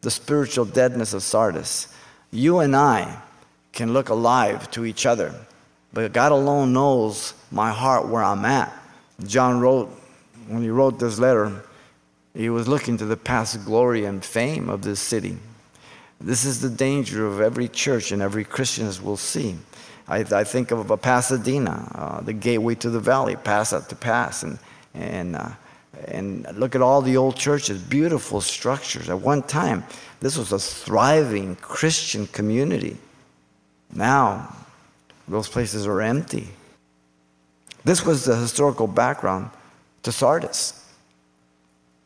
the 0.00 0.10
spiritual 0.10 0.64
deadness 0.64 1.12
of 1.12 1.22
Sardis. 1.22 1.88
You 2.30 2.60
and 2.60 2.74
I 2.74 3.20
can 3.72 3.92
look 3.92 4.08
alive 4.08 4.70
to 4.72 4.84
each 4.84 5.06
other. 5.06 5.34
but 5.92 6.12
God 6.12 6.32
alone 6.32 6.72
knows 6.72 7.34
my 7.50 7.70
heart 7.70 8.08
where 8.08 8.22
I'm 8.22 8.44
at. 8.44 8.72
John 9.26 9.60
wrote, 9.60 9.88
when 10.46 10.62
he 10.62 10.70
wrote 10.70 10.98
this 10.98 11.18
letter, 11.18 11.64
he 12.34 12.50
was 12.50 12.68
looking 12.68 12.96
to 12.98 13.06
the 13.06 13.16
past 13.16 13.64
glory 13.64 14.04
and 14.04 14.24
fame 14.24 14.68
of 14.68 14.82
this 14.82 15.00
city. 15.00 15.38
This 16.20 16.44
is 16.44 16.60
the 16.60 16.68
danger 16.68 17.26
of 17.26 17.40
every 17.40 17.68
church 17.68 18.12
and 18.12 18.20
every 18.20 18.44
Christian, 18.44 18.86
as 18.86 19.00
we'll 19.00 19.16
see. 19.16 19.56
I, 20.06 20.18
I 20.20 20.44
think 20.44 20.70
of 20.70 21.00
Pasadena, 21.00 21.90
uh, 21.94 22.20
the 22.20 22.32
gateway 22.32 22.74
to 22.76 22.90
the 22.90 23.00
valley, 23.00 23.36
pass 23.36 23.70
to 23.70 23.96
pass, 23.96 24.42
and, 24.42 24.58
and, 24.94 25.36
uh, 25.36 25.50
and 26.06 26.46
look 26.56 26.74
at 26.74 26.82
all 26.82 27.02
the 27.02 27.16
old 27.16 27.36
churches, 27.36 27.80
beautiful 27.82 28.40
structures. 28.40 29.08
At 29.08 29.20
one 29.20 29.42
time, 29.42 29.84
this 30.20 30.36
was 30.36 30.52
a 30.52 30.58
thriving 30.58 31.56
Christian 31.56 32.26
community. 32.28 32.96
Now, 33.94 34.54
those 35.26 35.48
places 35.48 35.86
are 35.86 36.00
empty. 36.00 36.48
This 37.84 38.04
was 38.04 38.24
the 38.24 38.36
historical 38.36 38.86
background 38.86 39.50
to 40.02 40.12
Sardis. 40.12 40.84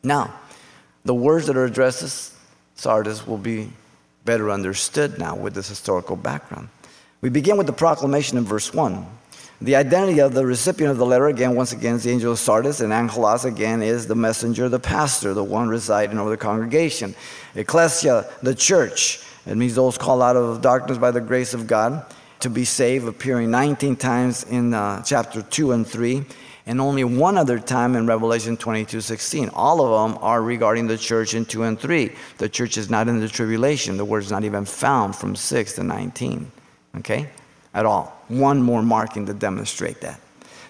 Now, 0.03 0.33
the 1.05 1.13
words 1.13 1.47
that 1.47 1.57
are 1.57 1.65
addressed 1.65 1.99
to 1.99 2.81
Sardis 2.81 3.25
will 3.25 3.37
be 3.37 3.71
better 4.25 4.49
understood 4.49 5.19
now 5.19 5.35
with 5.35 5.53
this 5.53 5.67
historical 5.67 6.15
background. 6.15 6.69
We 7.21 7.29
begin 7.29 7.57
with 7.57 7.67
the 7.67 7.73
proclamation 7.73 8.37
in 8.37 8.43
verse 8.43 8.73
1. 8.73 9.05
The 9.63 9.77
identity 9.77 10.19
of 10.19 10.33
the 10.33 10.45
recipient 10.45 10.91
of 10.91 10.97
the 10.97 11.05
letter, 11.05 11.27
again, 11.27 11.55
once 11.55 11.71
again, 11.71 11.95
is 11.95 12.03
the 12.03 12.11
angel 12.11 12.33
of 12.33 12.39
Sardis, 12.39 12.81
and 12.81 12.91
Angelos, 12.91 13.45
again, 13.45 13.81
is 13.81 14.07
the 14.07 14.13
messenger, 14.13 14.67
the 14.67 14.77
pastor, 14.77 15.33
the 15.33 15.41
one 15.41 15.69
residing 15.69 16.19
over 16.19 16.29
the 16.29 16.35
congregation. 16.35 17.15
Ecclesia, 17.55 18.29
the 18.41 18.53
church, 18.53 19.23
it 19.45 19.55
means 19.55 19.73
those 19.73 19.97
called 19.97 20.21
out 20.21 20.35
of 20.35 20.61
darkness 20.61 20.97
by 20.97 21.11
the 21.11 21.21
grace 21.21 21.53
of 21.53 21.65
God 21.65 22.05
to 22.41 22.49
be 22.49 22.65
saved, 22.65 23.07
appearing 23.07 23.51
19 23.51 23.95
times 23.95 24.43
in 24.43 24.73
uh, 24.73 25.01
chapter 25.01 25.41
2 25.41 25.71
and 25.71 25.87
3, 25.87 26.25
and 26.65 26.81
only 26.81 27.05
one 27.05 27.37
other 27.37 27.57
time 27.57 27.95
in 27.95 28.05
Revelation 28.05 28.57
22 28.57 28.99
16. 28.99 29.47
All 29.53 29.79
of 29.79 30.11
them 30.11 30.21
are 30.21 30.41
regarding 30.41 30.87
the 30.87 30.97
church 30.97 31.35
in 31.35 31.45
2 31.45 31.63
and 31.63 31.79
3. 31.79 32.11
The 32.37 32.49
church 32.49 32.77
is 32.77 32.89
not 32.89 33.07
in 33.07 33.21
the 33.21 33.29
tribulation, 33.29 33.95
the 33.95 34.03
word 34.03 34.23
is 34.23 34.31
not 34.31 34.43
even 34.43 34.65
found 34.65 35.15
from 35.15 35.37
6 35.37 35.73
to 35.75 35.83
19. 35.83 36.51
Okay? 36.97 37.29
At 37.73 37.85
all. 37.85 38.21
One 38.27 38.61
more 38.61 38.83
marking 38.83 39.25
to 39.25 39.33
demonstrate 39.33 40.01
that. 40.01 40.19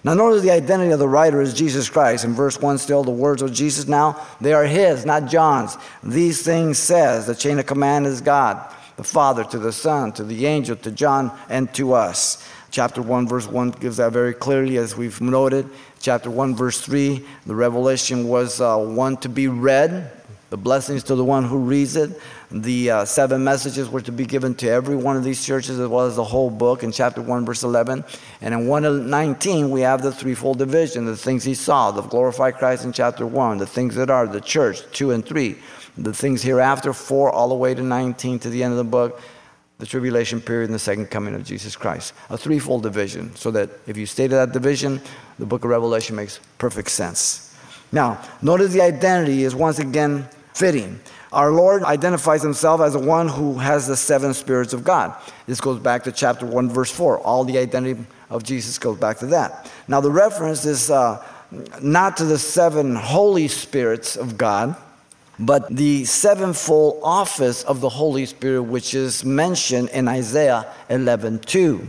Now, 0.04 0.12
notice 0.12 0.42
the 0.42 0.50
identity 0.50 0.90
of 0.90 0.98
the 0.98 1.08
writer 1.08 1.40
is 1.40 1.54
Jesus 1.54 1.88
Christ. 1.88 2.24
In 2.24 2.34
verse 2.34 2.60
1, 2.60 2.76
still, 2.78 3.02
the 3.02 3.10
words 3.10 3.40
of 3.40 3.52
Jesus 3.52 3.88
now, 3.88 4.26
they 4.40 4.52
are 4.52 4.66
his, 4.66 5.06
not 5.06 5.26
John's. 5.26 5.78
These 6.02 6.42
things 6.42 6.78
says, 6.78 7.26
the 7.26 7.34
chain 7.34 7.58
of 7.58 7.66
command 7.66 8.06
is 8.06 8.20
God 8.20 8.70
the 8.96 9.04
Father, 9.04 9.44
to 9.44 9.58
the 9.58 9.72
Son, 9.72 10.12
to 10.12 10.24
the 10.24 10.46
angel, 10.46 10.76
to 10.76 10.90
John, 10.90 11.36
and 11.48 11.72
to 11.74 11.94
us. 11.94 12.48
Chapter 12.70 13.02
1, 13.02 13.28
verse 13.28 13.46
1 13.46 13.70
gives 13.72 13.96
that 13.96 14.12
very 14.12 14.34
clearly, 14.34 14.76
as 14.78 14.96
we've 14.96 15.20
noted. 15.20 15.68
Chapter 16.00 16.30
1, 16.30 16.54
verse 16.54 16.80
3, 16.80 17.24
the 17.46 17.54
revelation 17.54 18.28
was 18.28 18.60
uh, 18.60 18.76
one 18.78 19.16
to 19.18 19.28
be 19.28 19.48
read, 19.48 20.10
the 20.50 20.56
blessings 20.56 21.02
to 21.04 21.14
the 21.14 21.24
one 21.24 21.44
who 21.44 21.58
reads 21.58 21.96
it. 21.96 22.20
The 22.62 22.90
uh, 22.90 23.04
seven 23.04 23.42
messages 23.42 23.88
were 23.88 24.00
to 24.02 24.12
be 24.12 24.24
given 24.24 24.54
to 24.56 24.68
every 24.68 24.96
one 24.96 25.16
of 25.16 25.24
these 25.24 25.44
churches, 25.44 25.80
as 25.80 25.88
well 25.88 26.06
as 26.06 26.16
the 26.16 26.24
whole 26.24 26.50
book 26.50 26.84
in 26.84 26.92
chapter 26.92 27.20
1, 27.20 27.44
verse 27.44 27.64
11. 27.64 28.04
And 28.40 28.54
in 28.54 28.68
119, 28.68 29.70
we 29.70 29.80
have 29.80 30.02
the 30.02 30.12
threefold 30.12 30.58
division 30.58 31.04
the 31.04 31.16
things 31.16 31.42
he 31.44 31.54
saw, 31.54 31.90
the 31.90 32.02
glorified 32.02 32.54
Christ 32.54 32.84
in 32.84 32.92
chapter 32.92 33.26
1, 33.26 33.58
the 33.58 33.66
things 33.66 33.96
that 33.96 34.08
are, 34.08 34.26
the 34.26 34.40
church, 34.40 34.82
2 34.92 35.10
and 35.10 35.26
3 35.26 35.56
the 35.96 36.12
things 36.12 36.42
hereafter, 36.42 36.92
4 36.92 37.30
all 37.30 37.48
the 37.48 37.54
way 37.54 37.74
to 37.74 37.82
19 37.82 38.38
to 38.40 38.50
the 38.50 38.62
end 38.62 38.72
of 38.72 38.78
the 38.78 38.84
book, 38.84 39.20
the 39.78 39.86
tribulation 39.86 40.40
period 40.40 40.66
and 40.66 40.74
the 40.74 40.78
second 40.78 41.06
coming 41.06 41.34
of 41.34 41.44
Jesus 41.44 41.76
Christ. 41.76 42.14
A 42.30 42.38
threefold 42.38 42.82
division, 42.82 43.34
so 43.36 43.50
that 43.52 43.70
if 43.86 43.96
you 43.96 44.06
stay 44.06 44.28
to 44.28 44.34
that 44.34 44.52
division, 44.52 45.00
the 45.38 45.46
book 45.46 45.64
of 45.64 45.70
Revelation 45.70 46.16
makes 46.16 46.40
perfect 46.58 46.90
sense. 46.90 47.54
Now, 47.92 48.20
notice 48.42 48.72
the 48.72 48.80
identity 48.80 49.44
is 49.44 49.54
once 49.54 49.78
again 49.78 50.28
fitting. 50.52 50.98
Our 51.34 51.50
Lord 51.50 51.82
identifies 51.82 52.42
himself 52.42 52.80
as 52.80 52.92
the 52.92 53.00
one 53.00 53.26
who 53.26 53.58
has 53.58 53.88
the 53.88 53.96
seven 53.96 54.32
spirits 54.34 54.72
of 54.72 54.84
God. 54.84 55.14
This 55.46 55.60
goes 55.60 55.80
back 55.80 56.04
to 56.04 56.12
chapter 56.12 56.46
1, 56.46 56.70
verse 56.70 56.92
4. 56.92 57.18
All 57.18 57.42
the 57.42 57.58
identity 57.58 58.00
of 58.30 58.44
Jesus 58.44 58.78
goes 58.78 58.98
back 58.98 59.18
to 59.18 59.26
that. 59.26 59.68
Now, 59.88 60.00
the 60.00 60.12
reference 60.12 60.64
is 60.64 60.90
uh, 60.92 61.26
not 61.82 62.16
to 62.18 62.24
the 62.24 62.38
seven 62.38 62.94
Holy 62.94 63.48
Spirits 63.48 64.14
of 64.14 64.38
God, 64.38 64.76
but 65.40 65.74
the 65.74 66.04
sevenfold 66.04 67.00
office 67.02 67.64
of 67.64 67.80
the 67.80 67.88
Holy 67.88 68.26
Spirit, 68.26 68.62
which 68.62 68.94
is 68.94 69.24
mentioned 69.24 69.88
in 69.88 70.06
Isaiah 70.06 70.72
11 70.88 71.40
2. 71.40 71.84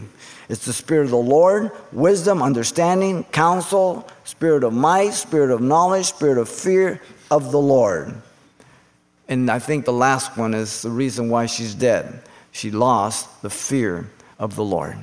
It's 0.49 0.65
the 0.65 0.73
Spirit 0.73 1.05
of 1.05 1.11
the 1.11 1.17
Lord, 1.17 1.69
wisdom, 1.91 2.41
understanding, 2.41 3.23
counsel, 3.25 4.09
Spirit 4.23 4.63
of 4.63 4.73
might, 4.73 5.13
Spirit 5.13 5.51
of 5.51 5.61
knowledge, 5.61 6.05
Spirit 6.07 6.39
of 6.39 6.49
fear 6.49 6.99
of 7.29 7.51
the 7.51 7.61
Lord. 7.61 8.15
And 9.27 9.49
I 9.49 9.59
think 9.59 9.85
the 9.85 9.93
last 9.93 10.37
one 10.37 10.53
is 10.53 10.81
the 10.81 10.89
reason 10.89 11.29
why 11.29 11.47
she's 11.47 11.73
dead. 11.73 12.21
She 12.51 12.71
lost 12.71 13.41
the 13.41 13.49
fear 13.49 14.09
of 14.39 14.55
the 14.55 14.63
Lord. 14.63 14.97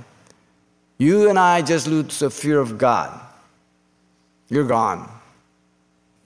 You 0.99 1.29
and 1.29 1.39
I 1.39 1.63
just 1.63 1.87
lose 1.87 2.21
the 2.21 2.31
fear 2.31 2.61
of 2.61 2.79
God. 2.79 3.21
You're 4.49 4.67
gone. 4.67 5.09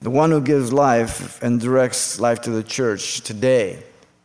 The 0.00 0.10
one 0.10 0.30
who 0.30 0.40
gives 0.40 0.72
life 0.72 1.42
and 1.42 1.60
directs 1.60 2.20
life 2.20 2.42
to 2.42 2.50
the 2.50 2.62
church 2.62 3.22
today 3.22 3.82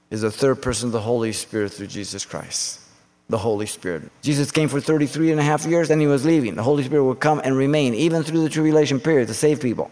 is 0.10 0.22
the 0.22 0.32
third 0.32 0.62
person 0.62 0.88
of 0.88 0.92
the 0.92 1.00
Holy 1.00 1.32
Spirit 1.32 1.72
through 1.72 1.88
Jesus 1.88 2.25
Christ. 2.25 2.82
The 3.30 3.38
Holy 3.38 3.66
Spirit. 3.66 4.12
Jesus 4.22 4.51
came 4.51 4.68
for 4.68 4.82
33 4.82 5.32
and 5.32 5.40
a 5.40 5.44
half 5.44 5.66
years, 5.66 5.88
then 5.88 6.01
he 6.01 6.08
was 6.08 6.25
leaving. 6.25 6.56
The 6.56 6.63
Holy 6.63 6.84
Spirit 6.84 7.06
would 7.06 7.22
come 7.22 7.40
and 7.44 7.56
remain 7.56 7.94
even 7.94 8.24
through 8.24 8.44
the 8.44 8.50
tribulation 8.50 9.00
period 9.00 9.30
to 9.30 9.34
save 9.34 9.62
people. 9.62 9.90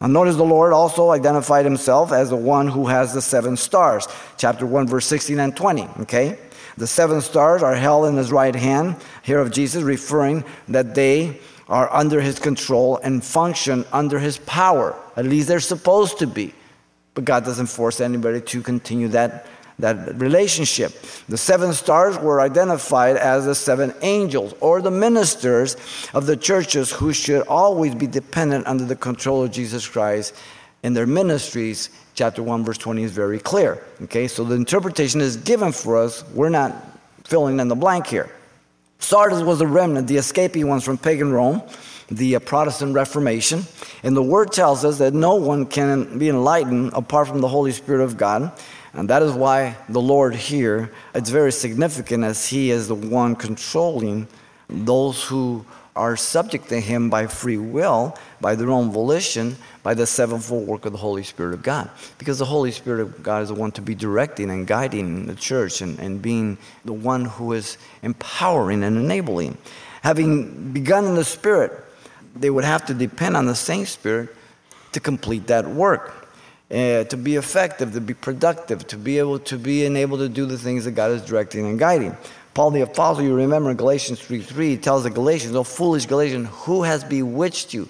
Now, 0.00 0.06
notice 0.06 0.36
the 0.36 0.44
Lord 0.44 0.72
also 0.72 1.10
identified 1.10 1.66
himself 1.66 2.10
as 2.10 2.30
the 2.30 2.36
one 2.36 2.68
who 2.68 2.86
has 2.86 3.12
the 3.12 3.20
seven 3.20 3.56
stars. 3.56 4.08
Chapter 4.38 4.64
1, 4.64 4.86
verse 4.86 5.06
16 5.06 5.38
and 5.38 5.54
20. 5.54 5.88
Okay? 6.00 6.38
The 6.78 6.86
seven 6.86 7.20
stars 7.20 7.62
are 7.62 7.74
held 7.74 8.06
in 8.06 8.16
his 8.16 8.32
right 8.32 8.54
hand, 8.54 8.96
here 9.22 9.40
of 9.40 9.50
Jesus, 9.50 9.82
referring 9.82 10.44
that 10.68 10.94
they 10.94 11.38
are 11.68 11.92
under 11.92 12.20
his 12.20 12.38
control 12.38 12.98
and 13.02 13.22
function 13.22 13.84
under 13.92 14.18
his 14.18 14.38
power. 14.38 14.96
At 15.16 15.26
least 15.26 15.48
they're 15.48 15.60
supposed 15.60 16.18
to 16.20 16.26
be. 16.26 16.54
But 17.12 17.26
God 17.26 17.44
doesn't 17.44 17.66
force 17.66 18.00
anybody 18.00 18.40
to 18.40 18.62
continue 18.62 19.08
that, 19.08 19.46
that 19.80 20.20
relationship. 20.20 20.92
The 21.28 21.38
seven 21.38 21.72
stars 21.72 22.18
were 22.18 22.40
identified 22.40 23.16
as 23.16 23.44
the 23.44 23.54
seven 23.54 23.94
angels 24.02 24.54
or 24.60 24.80
the 24.82 24.90
ministers 24.90 25.76
of 26.14 26.26
the 26.26 26.36
churches 26.36 26.90
who 26.90 27.12
should 27.12 27.46
always 27.46 27.94
be 27.94 28.06
dependent 28.06 28.66
under 28.66 28.84
the 28.84 28.96
control 28.96 29.44
of 29.44 29.50
Jesus 29.50 29.86
Christ 29.86 30.34
in 30.82 30.94
their 30.94 31.06
ministries. 31.06 31.90
Chapter 32.14 32.42
1, 32.42 32.64
verse 32.64 32.78
20 32.78 33.02
is 33.02 33.12
very 33.12 33.38
clear. 33.38 33.82
Okay, 34.02 34.28
so 34.28 34.44
the 34.44 34.54
interpretation 34.54 35.20
is 35.20 35.36
given 35.36 35.72
for 35.72 35.96
us. 35.96 36.24
We're 36.32 36.48
not 36.48 36.74
filling 37.24 37.60
in 37.60 37.68
the 37.68 37.76
blank 37.76 38.06
here. 38.06 38.30
Sardis 38.98 39.42
was 39.42 39.58
the 39.58 39.66
remnant, 39.66 40.08
the 40.08 40.16
escapee 40.16 40.64
ones 40.64 40.84
from 40.84 40.98
pagan 40.98 41.32
Rome, 41.32 41.62
the 42.10 42.36
uh, 42.36 42.40
Protestant 42.40 42.94
Reformation. 42.94 43.64
And 44.02 44.16
the 44.16 44.22
word 44.22 44.52
tells 44.52 44.84
us 44.84 44.98
that 44.98 45.14
no 45.14 45.36
one 45.36 45.66
can 45.66 46.18
be 46.18 46.28
enlightened 46.28 46.92
apart 46.92 47.28
from 47.28 47.40
the 47.40 47.48
Holy 47.48 47.72
Spirit 47.72 48.04
of 48.04 48.16
God. 48.16 48.52
And 48.92 49.08
that 49.08 49.22
is 49.22 49.32
why 49.32 49.76
the 49.88 50.00
Lord 50.00 50.34
here, 50.34 50.90
it's 51.14 51.30
very 51.30 51.52
significant 51.52 52.24
as 52.24 52.46
He 52.46 52.70
is 52.70 52.88
the 52.88 52.94
one 52.94 53.36
controlling 53.36 54.26
those 54.68 55.22
who 55.24 55.64
are 55.94 56.16
subject 56.16 56.68
to 56.68 56.80
Him 56.80 57.10
by 57.10 57.26
free 57.26 57.56
will, 57.56 58.16
by 58.40 58.54
their 58.54 58.70
own 58.70 58.90
volition, 58.90 59.56
by 59.82 59.94
the 59.94 60.06
sevenfold 60.06 60.66
work 60.66 60.86
of 60.86 60.92
the 60.92 60.98
Holy 60.98 61.22
Spirit 61.22 61.54
of 61.54 61.62
God. 61.62 61.90
Because 62.18 62.38
the 62.38 62.44
Holy 62.44 62.70
Spirit 62.72 63.00
of 63.00 63.22
God 63.22 63.42
is 63.42 63.48
the 63.48 63.54
one 63.54 63.72
to 63.72 63.82
be 63.82 63.94
directing 63.94 64.50
and 64.50 64.66
guiding 64.66 65.26
the 65.26 65.34
church 65.34 65.82
and, 65.82 65.98
and 65.98 66.22
being 66.22 66.58
the 66.84 66.92
one 66.92 67.24
who 67.24 67.52
is 67.52 67.78
empowering 68.02 68.82
and 68.82 68.96
enabling. 68.96 69.56
Having 70.02 70.72
begun 70.72 71.04
in 71.04 71.14
the 71.14 71.24
Spirit, 71.24 71.72
they 72.34 72.50
would 72.50 72.64
have 72.64 72.86
to 72.86 72.94
depend 72.94 73.36
on 73.36 73.46
the 73.46 73.54
same 73.54 73.86
Spirit 73.86 74.34
to 74.92 75.00
complete 75.00 75.46
that 75.48 75.68
work. 75.68 76.19
Uh, 76.70 77.02
to 77.04 77.16
be 77.16 77.34
effective, 77.34 77.92
to 77.92 78.00
be 78.00 78.14
productive, 78.14 78.86
to 78.86 78.96
be 78.96 79.18
able 79.18 79.40
to 79.40 79.58
be 79.58 79.84
enabled 79.84 80.20
to 80.20 80.28
do 80.28 80.46
the 80.46 80.56
things 80.56 80.84
that 80.84 80.92
God 80.92 81.10
is 81.10 81.22
directing 81.22 81.66
and 81.66 81.78
guiding. 81.78 82.16
Paul 82.54 82.70
the 82.70 82.82
Apostle, 82.82 83.24
you 83.24 83.34
remember 83.34 83.70
in 83.70 83.76
Galatians 83.76 84.20
3 84.20 84.40
3, 84.40 84.76
tells 84.76 85.02
the 85.02 85.10
Galatians, 85.10 85.56
O 85.56 85.64
foolish 85.64 86.06
Galatians, 86.06 86.48
who 86.52 86.84
has 86.84 87.02
bewitched 87.02 87.74
you? 87.74 87.88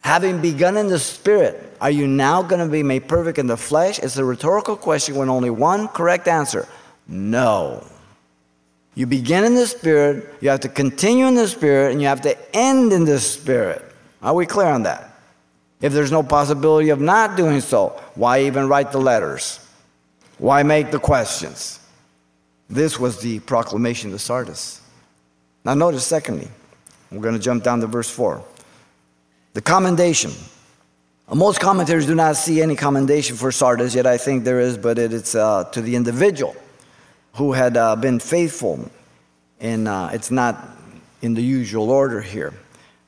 Having 0.00 0.42
begun 0.42 0.76
in 0.76 0.88
the 0.88 0.98
Spirit, 0.98 1.76
are 1.80 1.90
you 1.90 2.06
now 2.06 2.42
going 2.42 2.60
to 2.60 2.70
be 2.70 2.82
made 2.82 3.08
perfect 3.08 3.38
in 3.38 3.46
the 3.46 3.56
flesh? 3.56 3.98
It's 3.98 4.18
a 4.18 4.24
rhetorical 4.24 4.76
question 4.76 5.16
with 5.16 5.30
only 5.30 5.48
one 5.48 5.88
correct 5.88 6.28
answer 6.28 6.68
no. 7.06 7.86
You 8.94 9.06
begin 9.06 9.44
in 9.44 9.54
the 9.54 9.66
Spirit, 9.66 10.32
you 10.40 10.48
have 10.50 10.60
to 10.60 10.68
continue 10.68 11.26
in 11.26 11.34
the 11.34 11.48
Spirit, 11.48 11.92
and 11.92 12.00
you 12.00 12.08
have 12.08 12.20
to 12.22 12.56
end 12.56 12.92
in 12.92 13.04
the 13.04 13.18
Spirit. 13.18 13.84
Are 14.22 14.34
we 14.34 14.46
clear 14.46 14.68
on 14.68 14.84
that? 14.84 15.13
If 15.80 15.92
there's 15.92 16.12
no 16.12 16.22
possibility 16.22 16.90
of 16.90 17.00
not 17.00 17.36
doing 17.36 17.60
so, 17.60 18.00
why 18.14 18.42
even 18.42 18.68
write 18.68 18.92
the 18.92 19.00
letters? 19.00 19.60
Why 20.38 20.62
make 20.62 20.90
the 20.90 20.98
questions? 20.98 21.78
This 22.68 22.98
was 22.98 23.20
the 23.20 23.40
proclamation 23.40 24.10
to 24.12 24.18
Sardis. 24.18 24.80
Now, 25.64 25.74
notice, 25.74 26.06
secondly, 26.06 26.48
we're 27.10 27.22
going 27.22 27.34
to 27.34 27.40
jump 27.40 27.62
down 27.62 27.80
to 27.80 27.86
verse 27.86 28.10
4. 28.10 28.42
The 29.52 29.60
commendation. 29.60 30.32
Most 31.32 31.60
commentators 31.60 32.06
do 32.06 32.14
not 32.14 32.36
see 32.36 32.60
any 32.60 32.76
commendation 32.76 33.36
for 33.36 33.50
Sardis, 33.50 33.94
yet 33.94 34.06
I 34.06 34.18
think 34.18 34.44
there 34.44 34.60
is, 34.60 34.76
but 34.76 34.98
it's 34.98 35.34
uh, 35.34 35.64
to 35.72 35.80
the 35.80 35.96
individual 35.96 36.54
who 37.34 37.52
had 37.52 37.76
uh, 37.76 37.96
been 37.96 38.18
faithful, 38.18 38.90
and 39.60 39.88
uh, 39.88 40.10
it's 40.12 40.30
not 40.30 40.68
in 41.22 41.34
the 41.34 41.42
usual 41.42 41.90
order 41.90 42.20
here. 42.20 42.52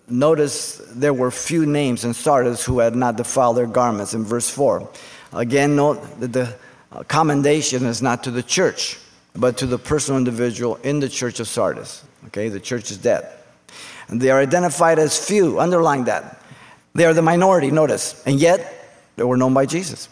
Notice 0.08 0.80
there 0.92 1.12
were 1.12 1.30
few 1.30 1.66
names 1.66 2.04
in 2.04 2.14
Sardis 2.14 2.64
who 2.64 2.78
had 2.78 2.94
not 2.94 3.16
defiled 3.16 3.56
their 3.56 3.66
garments 3.66 4.14
in 4.14 4.24
verse 4.24 4.48
4. 4.48 4.88
Again, 5.32 5.74
note 5.74 6.20
that 6.20 6.32
the 6.32 6.54
commendation 7.08 7.84
is 7.86 8.00
not 8.00 8.22
to 8.24 8.30
the 8.30 8.42
church, 8.42 8.98
but 9.34 9.58
to 9.58 9.66
the 9.66 9.78
personal 9.78 10.18
individual 10.18 10.76
in 10.76 11.00
the 11.00 11.08
church 11.08 11.40
of 11.40 11.48
Sardis. 11.48 12.04
Okay, 12.28 12.48
the 12.48 12.60
church 12.60 12.90
is 12.90 12.98
dead. 12.98 13.28
And 14.08 14.20
they 14.20 14.30
are 14.30 14.38
identified 14.40 14.98
as 14.98 15.18
few, 15.24 15.58
underline 15.58 16.04
that. 16.04 16.40
They 16.94 17.04
are 17.04 17.12
the 17.12 17.22
minority, 17.22 17.70
notice, 17.70 18.22
and 18.26 18.38
yet 18.38 18.90
they 19.16 19.24
were 19.24 19.36
known 19.36 19.54
by 19.54 19.66
Jesus. 19.66 20.08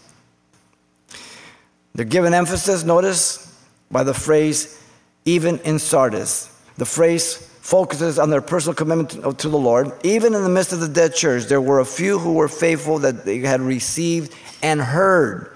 They're 1.94 2.04
given 2.04 2.34
emphasis, 2.34 2.82
notice, 2.82 3.56
by 3.90 4.02
the 4.02 4.14
phrase, 4.14 4.82
even 5.24 5.60
in 5.60 5.78
Sardis. 5.78 6.50
The 6.76 6.84
phrase 6.84 7.48
focuses 7.64 8.18
on 8.18 8.28
their 8.28 8.42
personal 8.42 8.74
commitment 8.74 9.38
to 9.38 9.48
the 9.48 9.56
Lord. 9.56 9.90
Even 10.04 10.34
in 10.34 10.42
the 10.42 10.50
midst 10.50 10.74
of 10.74 10.80
the 10.80 10.88
dead 10.88 11.14
church, 11.14 11.44
there 11.44 11.62
were 11.62 11.80
a 11.80 11.84
few 11.86 12.18
who 12.18 12.34
were 12.34 12.46
faithful 12.46 12.98
that 12.98 13.24
they 13.24 13.38
had 13.38 13.62
received 13.62 14.34
and 14.62 14.82
heard. 14.82 15.50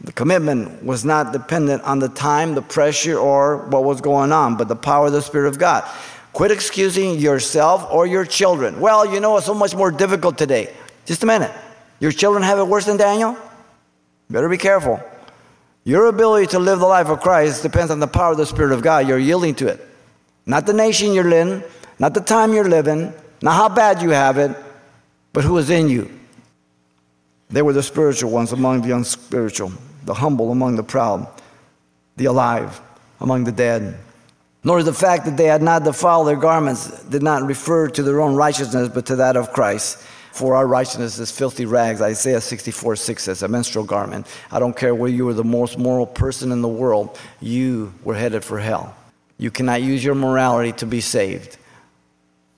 The 0.00 0.10
commitment 0.10 0.82
was 0.82 1.04
not 1.04 1.32
dependent 1.32 1.84
on 1.84 2.00
the 2.00 2.08
time, 2.08 2.56
the 2.56 2.62
pressure, 2.62 3.16
or 3.16 3.58
what 3.68 3.84
was 3.84 4.00
going 4.00 4.32
on, 4.32 4.56
but 4.56 4.66
the 4.66 4.74
power 4.74 5.06
of 5.06 5.12
the 5.12 5.22
Spirit 5.22 5.46
of 5.46 5.56
God. 5.56 5.88
Quit 6.32 6.50
excusing 6.50 7.16
yourself 7.20 7.86
or 7.92 8.08
your 8.08 8.24
children. 8.24 8.80
Well, 8.80 9.06
you 9.06 9.20
know, 9.20 9.36
it's 9.36 9.46
so 9.46 9.54
much 9.54 9.72
more 9.72 9.92
difficult 9.92 10.36
today. 10.36 10.74
Just 11.06 11.22
a 11.22 11.26
minute. 11.26 11.52
Your 12.00 12.10
children 12.10 12.42
have 12.42 12.58
it 12.58 12.66
worse 12.66 12.86
than 12.86 12.96
Daniel? 12.96 13.36
Better 14.28 14.48
be 14.48 14.58
careful. 14.58 15.00
Your 15.84 16.06
ability 16.06 16.48
to 16.48 16.58
live 16.58 16.80
the 16.80 16.86
life 16.86 17.06
of 17.06 17.20
Christ 17.20 17.62
depends 17.62 17.92
on 17.92 18.00
the 18.00 18.08
power 18.08 18.32
of 18.32 18.36
the 18.36 18.46
Spirit 18.46 18.72
of 18.72 18.82
God. 18.82 19.06
You're 19.06 19.16
yielding 19.16 19.54
to 19.56 19.68
it. 19.68 19.90
Not 20.46 20.66
the 20.66 20.72
nation 20.72 21.12
you're 21.12 21.32
in, 21.32 21.64
not 21.98 22.14
the 22.14 22.20
time 22.20 22.52
you're 22.52 22.68
living, 22.68 23.12
not 23.40 23.54
how 23.54 23.68
bad 23.68 24.02
you 24.02 24.10
have 24.10 24.38
it, 24.38 24.54
but 25.32 25.44
who 25.44 25.56
is 25.58 25.70
in 25.70 25.88
you. 25.88 26.10
They 27.50 27.62
were 27.62 27.72
the 27.72 27.82
spiritual 27.82 28.30
ones 28.30 28.52
among 28.52 28.82
the 28.82 28.92
unspiritual, 28.92 29.72
the 30.04 30.14
humble 30.14 30.50
among 30.50 30.76
the 30.76 30.82
proud, 30.82 31.26
the 32.16 32.26
alive 32.26 32.80
among 33.20 33.44
the 33.44 33.52
dead. 33.52 33.96
Nor 34.62 34.82
the 34.82 34.94
fact 34.94 35.26
that 35.26 35.36
they 35.36 35.44
had 35.44 35.62
not 35.62 35.84
defiled 35.84 36.26
their 36.26 36.36
garments 36.36 37.02
did 37.04 37.22
not 37.22 37.42
refer 37.42 37.88
to 37.88 38.02
their 38.02 38.20
own 38.20 38.34
righteousness, 38.34 38.88
but 38.88 39.06
to 39.06 39.16
that 39.16 39.36
of 39.36 39.52
Christ. 39.52 39.98
For 40.32 40.56
our 40.56 40.66
righteousness 40.66 41.18
is 41.18 41.30
filthy 41.30 41.64
rags. 41.64 42.00
Isaiah 42.00 42.40
64 42.40 42.96
6 42.96 43.22
says, 43.22 43.42
a 43.42 43.48
menstrual 43.48 43.84
garment. 43.84 44.26
I 44.50 44.58
don't 44.58 44.76
care 44.76 44.94
whether 44.94 45.14
you 45.14 45.26
were 45.26 45.34
the 45.34 45.44
most 45.44 45.78
moral 45.78 46.06
person 46.06 46.50
in 46.50 46.60
the 46.60 46.68
world, 46.68 47.18
you 47.40 47.94
were 48.02 48.14
headed 48.14 48.42
for 48.42 48.58
hell. 48.58 48.96
You 49.38 49.50
cannot 49.50 49.82
use 49.82 50.04
your 50.04 50.14
morality 50.14 50.72
to 50.72 50.86
be 50.86 51.00
saved. 51.00 51.58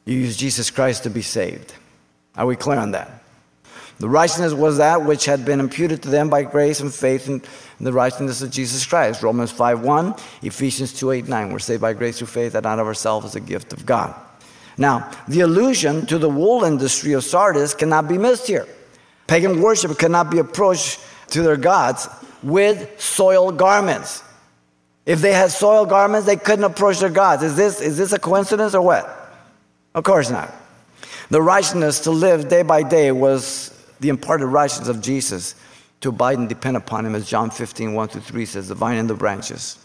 You 0.04 0.18
use 0.18 0.37
Jesus 0.37 0.71
Christ 0.71 1.02
to 1.04 1.11
be 1.11 1.23
saved. 1.23 1.75
Are 2.37 2.47
we 2.47 2.56
clear 2.56 2.78
on 2.78 2.92
that? 2.92 3.23
The 3.99 4.09
righteousness 4.09 4.52
was 4.52 4.76
that 4.76 5.04
which 5.04 5.25
had 5.25 5.47
been 5.47 5.59
imputed 5.59 6.02
to 6.02 6.11
them 6.11 6.28
by 6.28 6.42
grace 6.42 6.80
and 6.80 6.92
faith 6.92 7.28
in 7.28 7.42
the 7.80 7.92
righteousness 7.92 8.42
of 8.42 8.50
Jesus 8.50 8.85
Christ. 8.85 9.23
Romans 9.23 9.50
5 9.50 9.80
1, 9.80 10.14
Ephesians 10.42 10.92
2 10.92 11.12
8 11.12 11.28
9. 11.28 11.52
We're 11.52 11.59
saved 11.59 11.80
by 11.80 11.95
grace 11.95 12.18
through 12.18 12.26
faith, 12.26 12.52
that 12.52 12.64
not 12.64 12.78
of 12.78 12.87
ourselves 12.87 13.26
as 13.26 13.37
a 13.37 13.40
gift 13.40 13.73
of 13.73 13.87
God. 13.87 14.14
Now, 14.76 15.11
the 15.26 15.40
allusion 15.40 16.04
to 16.06 16.18
the 16.18 16.28
wool 16.28 16.64
industry 16.64 17.14
of 17.14 17.25
Sardis 17.25 17.75
cannot 17.75 18.09
be 18.09 18.18
missed 18.18 18.47
here. 18.47 18.66
Pagan 19.26 19.62
worship 19.62 19.99
cannot 19.99 20.30
be 20.30 20.38
approached 20.38 21.00
to 21.28 21.43
their 21.43 21.56
gods 21.56 22.06
with 22.43 23.00
soiled 23.00 23.56
garments. 23.56 24.23
If 25.06 25.21
they 25.21 25.32
had 25.32 25.52
soiled 25.52 25.88
garments, 25.88 26.26
they 26.26 26.36
couldn't 26.36 26.64
approach 26.64 26.99
their 26.99 27.08
gods. 27.08 27.45
Is 27.45 27.56
this, 27.56 27.80
is 27.80 27.97
this 27.97 28.12
a 28.12 28.19
coincidence 28.19 28.75
or 28.75 28.82
what? 28.82 29.32
Of 29.95 30.02
course 30.02 30.28
not. 30.30 30.52
The 31.30 31.40
righteousness 31.40 32.00
to 32.00 32.10
live 32.10 32.49
day 32.49 32.62
by 32.62 32.82
day 32.82 33.12
was 33.12 33.73
the 34.00 34.08
imparted 34.08 34.47
righteousness 34.47 34.88
of 34.88 35.00
Jesus 35.00 35.54
to 36.00 36.10
abide 36.10 36.38
and 36.38 36.49
depend 36.49 36.76
upon 36.76 37.06
him, 37.06 37.14
as 37.14 37.26
John 37.26 37.50
15, 37.50 37.95
1 37.95 38.08
through 38.08 38.21
3 38.21 38.47
says, 38.47 38.69
the 38.69 38.75
vine 38.75 38.99
and 38.99 39.08
the 39.08 39.14
branches. 39.14 39.78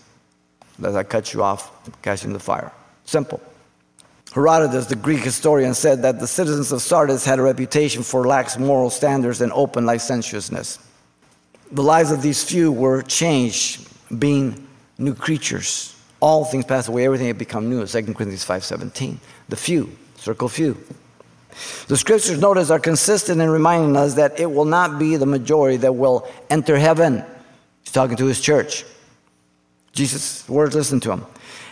As 0.84 0.95
I 0.95 1.03
cut 1.03 1.34
you 1.34 1.43
off, 1.43 1.71
you 1.86 2.12
in 2.23 2.34
the 2.34 2.39
fire. 2.39 2.71
Simple. 3.05 3.39
Herodotus, 4.34 4.88
the 4.88 4.95
Greek 4.95 5.21
historian, 5.21 5.73
said 5.73 6.01
that 6.01 6.19
the 6.19 6.27
citizens 6.27 6.71
of 6.71 6.81
Sardis 6.81 7.25
had 7.25 7.38
a 7.38 7.41
reputation 7.41 8.01
for 8.01 8.25
lax 8.25 8.57
moral 8.57 8.89
standards 8.89 9.41
and 9.41 9.51
open 9.53 9.86
licentiousness. 9.86 10.79
The 11.71 11.84
lives 11.84 12.12
of 12.12 12.21
these 12.21 12.43
few 12.43 12.71
were 12.71 13.01
changed, 13.03 13.88
being 14.19 14.67
new 15.02 15.16
creatures. 15.16 15.96
All 16.20 16.46
things 16.46 16.66
pass 16.66 16.88
away, 16.88 17.06
everything 17.06 17.28
had 17.28 17.38
become 17.38 17.70
new. 17.70 17.86
2 17.86 18.02
Corinthians 18.14 18.46
5.17. 18.46 19.18
The 19.50 19.56
few, 19.56 19.90
circle 20.16 20.48
few. 20.48 20.78
The 21.88 21.98
scriptures, 21.98 22.40
notice, 22.40 22.70
are 22.70 22.80
consistent 22.80 23.42
in 23.42 23.50
reminding 23.50 23.98
us 23.98 24.14
that 24.14 24.40
it 24.40 24.50
will 24.50 24.66
not 24.66 25.00
be 25.00 25.18
the 25.18 25.26
majority 25.26 25.78
that 25.78 25.94
will 25.94 26.30
enter 26.50 26.78
heaven. 26.78 27.26
He's 27.84 27.92
talking 27.92 28.16
to 28.18 28.26
his 28.26 28.40
church. 28.40 28.86
Jesus' 29.92 30.48
words, 30.48 30.76
listen 30.76 31.00
to 31.02 31.12
him. 31.12 31.26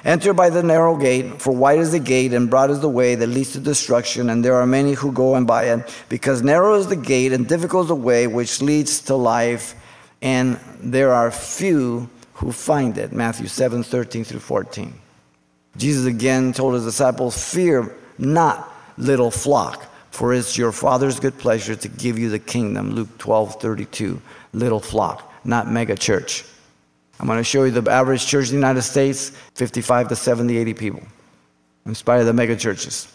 Enter 0.04 0.34
by 0.34 0.50
the 0.50 0.64
narrow 0.64 0.98
gate, 0.98 1.42
for 1.42 1.52
wide 1.52 1.80
is 1.80 1.92
the 1.92 2.00
gate 2.00 2.34
and 2.34 2.50
broad 2.50 2.72
is 2.72 2.80
the 2.80 2.90
way 2.90 3.16
that 3.16 3.28
leads 3.28 3.54
to 3.54 3.60
destruction, 3.60 4.30
and 4.30 4.44
there 4.44 4.56
are 4.56 4.66
many 4.66 4.94
who 4.94 5.12
go 5.12 5.36
and 5.36 5.46
by 5.46 5.66
it. 5.66 6.04
Because 6.10 6.42
narrow 6.42 6.76
is 6.76 6.88
the 6.88 6.96
gate 6.96 7.34
and 7.34 7.48
difficult 7.48 7.84
is 7.84 7.88
the 7.90 7.96
way 7.96 8.26
which 8.26 8.62
leads 8.62 9.02
to 9.02 9.16
life, 9.16 9.76
and 10.22 10.60
there 10.82 11.14
are 11.14 11.32
few 11.32 12.10
who 12.40 12.52
find 12.52 12.98
it. 12.98 13.12
Matthew 13.12 13.48
7 13.48 13.84
13 13.84 14.24
through 14.24 14.40
14. 14.40 14.94
Jesus 15.78 16.06
again 16.06 16.54
told 16.54 16.74
his 16.74 16.86
disciples, 16.86 17.52
Fear 17.54 17.96
not, 18.18 18.74
little 18.98 19.30
flock, 19.30 19.86
for 20.12 20.34
it's 20.34 20.58
your 20.58 20.72
Father's 20.72 21.20
good 21.20 21.38
pleasure 21.38 21.76
to 21.76 21.88
give 21.88 22.18
you 22.18 22.30
the 22.30 22.40
kingdom. 22.40 22.92
Luke 22.92 23.18
12 23.18 23.62
32. 23.62 24.22
Little 24.54 24.80
flock, 24.80 25.32
not 25.44 25.70
mega 25.70 25.96
church. 25.96 26.46
I'm 27.20 27.28
going 27.28 27.38
to 27.38 27.44
show 27.44 27.66
you 27.66 27.72
the 27.72 27.92
average 27.92 28.26
church 28.26 28.46
in 28.46 28.52
the 28.52 28.68
United 28.68 28.84
States 28.84 29.32
55 29.56 30.08
to 30.08 30.16
70, 30.16 30.58
80 30.58 30.74
people, 30.74 31.04
in 31.86 31.94
spite 31.94 32.22
of 32.22 32.26
the 32.26 32.34
mega 32.34 32.56
churches. 32.56 33.12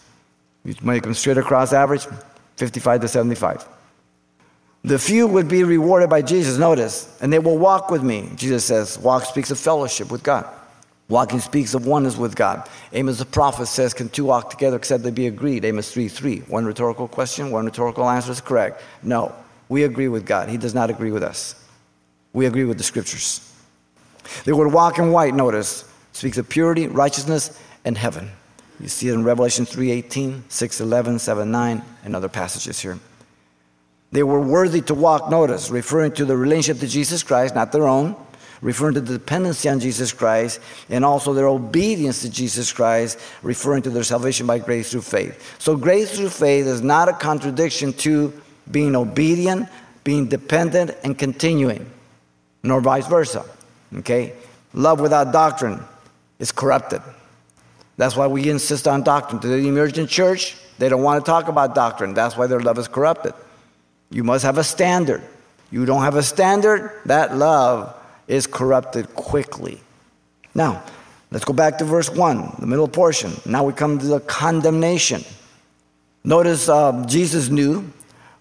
You 0.64 0.74
make 0.82 1.02
them 1.02 1.14
straight 1.14 1.38
across 1.38 1.72
average 1.72 2.06
55 2.56 3.00
to 3.00 3.08
75. 3.08 3.66
The 4.84 4.98
few 4.98 5.26
would 5.26 5.48
be 5.48 5.64
rewarded 5.64 6.10
by 6.10 6.20
Jesus, 6.20 6.58
notice, 6.58 7.18
and 7.22 7.32
they 7.32 7.38
will 7.38 7.56
walk 7.56 7.90
with 7.90 8.02
me. 8.02 8.28
Jesus 8.36 8.66
says, 8.66 8.98
walk 8.98 9.24
speaks 9.24 9.50
of 9.50 9.58
fellowship 9.58 10.10
with 10.10 10.22
God. 10.22 10.46
Walking 11.08 11.40
speaks 11.40 11.74
of 11.74 11.86
oneness 11.86 12.16
with 12.16 12.34
God. 12.34 12.68
Amos 12.92 13.18
the 13.18 13.26
prophet 13.26 13.66
says, 13.66 13.92
Can 13.92 14.08
two 14.08 14.24
walk 14.24 14.48
together 14.50 14.76
except 14.76 15.02
they 15.02 15.10
be 15.10 15.26
agreed? 15.26 15.64
Amos 15.64 15.92
3 15.92 16.08
3. 16.08 16.38
One 16.40 16.64
rhetorical 16.64 17.08
question, 17.08 17.50
one 17.50 17.66
rhetorical 17.66 18.08
answer 18.08 18.32
is 18.32 18.40
correct. 18.40 18.82
No, 19.02 19.34
we 19.68 19.84
agree 19.84 20.08
with 20.08 20.24
God. 20.24 20.48
He 20.48 20.56
does 20.56 20.74
not 20.74 20.88
agree 20.88 21.10
with 21.10 21.22
us. 21.22 21.62
We 22.32 22.46
agree 22.46 22.64
with 22.64 22.78
the 22.78 22.84
scriptures. 22.84 23.52
They 24.44 24.52
would 24.52 24.72
walk 24.72 24.98
in 24.98 25.12
white, 25.12 25.34
notice, 25.34 25.84
speaks 26.12 26.38
of 26.38 26.48
purity, 26.48 26.88
righteousness, 26.88 27.58
and 27.84 27.98
heaven. 27.98 28.30
You 28.80 28.88
see 28.88 29.08
it 29.08 29.12
in 29.12 29.24
Revelation 29.24 29.66
3 29.66 29.90
18, 29.90 30.44
6 30.48 30.80
11, 30.80 31.18
7 31.18 31.50
9, 31.50 31.82
and 32.04 32.16
other 32.16 32.30
passages 32.30 32.80
here. 32.80 32.98
They 34.14 34.22
were 34.22 34.38
worthy 34.38 34.80
to 34.82 34.94
walk, 34.94 35.28
notice, 35.28 35.70
referring 35.70 36.12
to 36.12 36.24
the 36.24 36.36
relationship 36.36 36.78
to 36.82 36.86
Jesus 36.86 37.24
Christ, 37.24 37.56
not 37.56 37.72
their 37.72 37.88
own, 37.88 38.14
referring 38.62 38.94
to 38.94 39.00
the 39.00 39.18
dependency 39.18 39.68
on 39.68 39.80
Jesus 39.80 40.12
Christ, 40.12 40.60
and 40.88 41.04
also 41.04 41.34
their 41.34 41.48
obedience 41.48 42.22
to 42.22 42.30
Jesus 42.30 42.72
Christ, 42.72 43.18
referring 43.42 43.82
to 43.82 43.90
their 43.90 44.04
salvation 44.04 44.46
by 44.46 44.60
grace 44.60 44.92
through 44.92 45.00
faith. 45.00 45.60
So, 45.60 45.76
grace 45.76 46.16
through 46.16 46.28
faith 46.28 46.64
is 46.64 46.80
not 46.80 47.08
a 47.08 47.12
contradiction 47.12 47.92
to 48.04 48.32
being 48.70 48.94
obedient, 48.94 49.68
being 50.04 50.28
dependent, 50.28 50.92
and 51.02 51.18
continuing, 51.18 51.84
nor 52.62 52.80
vice 52.80 53.08
versa. 53.08 53.44
Okay? 53.96 54.32
Love 54.74 55.00
without 55.00 55.32
doctrine 55.32 55.82
is 56.38 56.52
corrupted. 56.52 57.02
That's 57.96 58.14
why 58.14 58.28
we 58.28 58.48
insist 58.48 58.86
on 58.86 59.02
doctrine. 59.02 59.40
To 59.40 59.48
the 59.48 59.66
emergent 59.66 60.08
church, 60.08 60.56
they 60.78 60.88
don't 60.88 61.02
want 61.02 61.24
to 61.24 61.28
talk 61.28 61.48
about 61.48 61.74
doctrine. 61.74 62.14
That's 62.14 62.36
why 62.36 62.46
their 62.46 62.60
love 62.60 62.78
is 62.78 62.86
corrupted. 62.86 63.34
You 64.14 64.22
must 64.22 64.44
have 64.44 64.58
a 64.58 64.64
standard. 64.64 65.22
You 65.72 65.84
don't 65.86 66.02
have 66.02 66.14
a 66.14 66.22
standard, 66.22 66.92
that 67.06 67.36
love 67.36 67.96
is 68.28 68.46
corrupted 68.46 69.12
quickly. 69.16 69.80
Now, 70.54 70.84
let's 71.32 71.44
go 71.44 71.52
back 71.52 71.78
to 71.78 71.84
verse 71.84 72.08
1, 72.08 72.58
the 72.60 72.66
middle 72.66 72.86
portion. 72.86 73.32
Now 73.44 73.64
we 73.64 73.72
come 73.72 73.98
to 73.98 74.06
the 74.06 74.20
condemnation. 74.20 75.24
Notice 76.22 76.68
uh, 76.68 77.04
Jesus 77.08 77.48
knew 77.48 77.90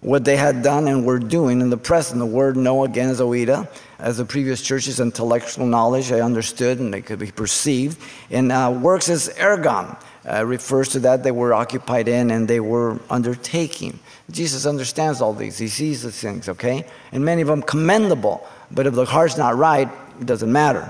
what 0.02 0.26
they 0.26 0.36
had 0.36 0.62
done 0.62 0.88
and 0.88 1.08
were 1.08 1.18
doing 1.18 1.60
in 1.60 1.72
the 1.72 1.78
present. 1.78 2.20
The 2.20 2.26
word 2.28 2.56
know 2.56 2.84
again 2.84 3.10
is 3.10 3.20
oida. 3.20 3.68
As 3.98 4.18
the 4.18 4.26
previous 4.26 4.62
church's 4.62 5.00
intellectual 5.00 5.66
knowledge, 5.66 6.12
I 6.12 6.20
understood 6.20 6.78
and 6.78 6.94
they 6.94 7.02
could 7.02 7.18
be 7.18 7.32
perceived. 7.32 8.00
And 8.30 8.52
uh, 8.52 8.78
works 8.80 9.10
as 9.10 9.28
ergon. 9.30 9.98
Uh, 10.30 10.46
refers 10.46 10.90
to 10.90 11.00
that 11.00 11.24
they 11.24 11.32
were 11.32 11.54
occupied 11.54 12.08
in 12.08 12.32
and 12.32 12.48
they 12.48 12.60
were 12.60 13.00
undertaking. 13.10 14.00
Jesus 14.32 14.66
understands 14.66 15.22
all 15.22 15.34
these. 15.34 15.58
He 15.58 15.68
sees 15.68 16.04
these 16.04 16.20
things, 16.20 16.48
okay? 16.50 16.86
And 17.12 17.26
many 17.26 17.42
of 17.42 17.48
them 17.48 17.62
commendable. 17.62 18.48
But 18.72 18.88
if 18.88 18.94
the 18.94 19.06
heart's 19.06 19.38
not 19.38 19.58
right, 19.58 19.90
it 20.20 20.26
doesn't 20.26 20.52
matter. 20.52 20.90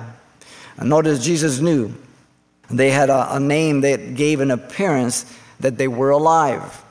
And 0.78 0.90
notice 0.90 1.24
Jesus 1.24 1.60
knew 1.60 1.94
they 2.70 2.92
had 2.92 3.10
a, 3.10 3.36
a 3.36 3.40
name 3.40 3.82
that 3.82 4.16
gave 4.16 4.40
an 4.40 4.52
appearance 4.52 5.26
that 5.60 5.78
they 5.78 5.88
were 5.88 6.12
alive. 6.12 6.84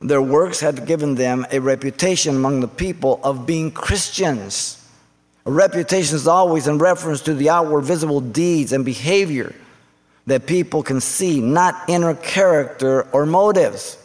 Their 0.00 0.22
works 0.22 0.60
had 0.60 0.86
given 0.86 1.16
them 1.16 1.46
a 1.50 1.58
reputation 1.58 2.36
among 2.36 2.60
the 2.60 2.68
people 2.68 3.20
of 3.24 3.46
being 3.46 3.72
Christians. 3.72 4.76
A 5.44 5.50
reputation 5.50 6.14
is 6.14 6.28
always 6.28 6.68
in 6.68 6.78
reference 6.78 7.22
to 7.22 7.34
the 7.34 7.50
outward 7.50 7.82
visible 7.82 8.20
deeds 8.20 8.72
and 8.72 8.84
behavior 8.84 9.54
that 10.28 10.46
people 10.46 10.82
can 10.82 11.00
see, 11.00 11.40
not 11.40 11.88
inner 11.88 12.14
character 12.14 13.02
or 13.12 13.24
motives. 13.24 13.96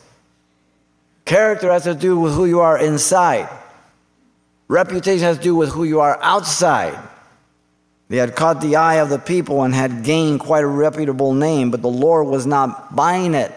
Character 1.25 1.71
has 1.71 1.83
to 1.83 1.93
do 1.93 2.17
with 2.17 2.33
who 2.33 2.45
you 2.45 2.61
are 2.61 2.77
inside. 2.77 3.49
Reputation 4.69 5.23
has 5.23 5.37
to 5.37 5.43
do 5.43 5.55
with 5.55 5.69
who 5.69 5.83
you 5.83 5.99
are 5.99 6.17
outside. 6.21 6.97
They 8.07 8.17
had 8.17 8.35
caught 8.35 8.61
the 8.61 8.77
eye 8.77 8.95
of 8.95 9.09
the 9.09 9.19
people 9.19 9.63
and 9.63 9.75
had 9.75 10.03
gained 10.03 10.39
quite 10.39 10.63
a 10.63 10.67
reputable 10.67 11.33
name, 11.33 11.71
but 11.71 11.81
the 11.81 11.89
Lord 11.89 12.27
was 12.27 12.45
not 12.45 12.95
buying 12.95 13.33
it. 13.33 13.51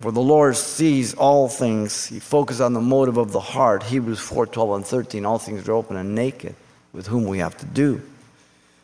For 0.00 0.10
the 0.10 0.20
Lord 0.20 0.56
sees 0.56 1.12
all 1.12 1.48
things. 1.48 2.06
He 2.06 2.20
focuses 2.20 2.62
on 2.62 2.72
the 2.72 2.80
motive 2.80 3.18
of 3.18 3.32
the 3.32 3.40
heart. 3.40 3.82
Hebrews 3.82 4.20
4 4.20 4.46
12 4.46 4.70
and 4.76 4.86
13. 4.86 5.26
All 5.26 5.38
things 5.38 5.68
are 5.68 5.72
open 5.72 5.96
and 5.96 6.14
naked, 6.14 6.54
with 6.94 7.06
whom 7.06 7.26
we 7.26 7.38
have 7.38 7.56
to 7.58 7.66
do. 7.66 8.00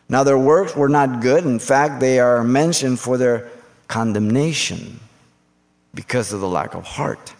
Now, 0.08 0.22
their 0.22 0.38
works 0.38 0.76
were 0.76 0.88
not 0.88 1.20
good. 1.20 1.44
In 1.44 1.58
fact, 1.58 2.00
they 2.00 2.20
are 2.20 2.44
mentioned 2.44 3.00
for 3.00 3.18
their 3.18 3.50
condemnation 3.88 5.00
because 5.94 6.32
of 6.32 6.40
the 6.40 6.48
lack 6.48 6.74
of 6.74 6.84
heart. 6.84 7.34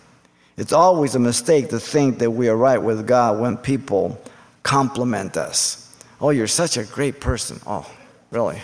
It's 0.57 0.73
always 0.73 1.15
a 1.15 1.19
mistake 1.19 1.69
to 1.69 1.79
think 1.79 2.19
that 2.19 2.31
we 2.31 2.49
are 2.49 2.57
right 2.57 2.83
with 2.83 3.07
God 3.07 3.39
when 3.39 3.57
people 3.57 4.21
compliment 4.63 5.37
us. 5.37 5.95
Oh, 6.21 6.31
you're 6.31 6.47
such 6.47 6.77
a 6.77 6.85
great 6.85 7.21
person. 7.21 7.61
Oh, 7.67 7.89
really? 8.31 8.61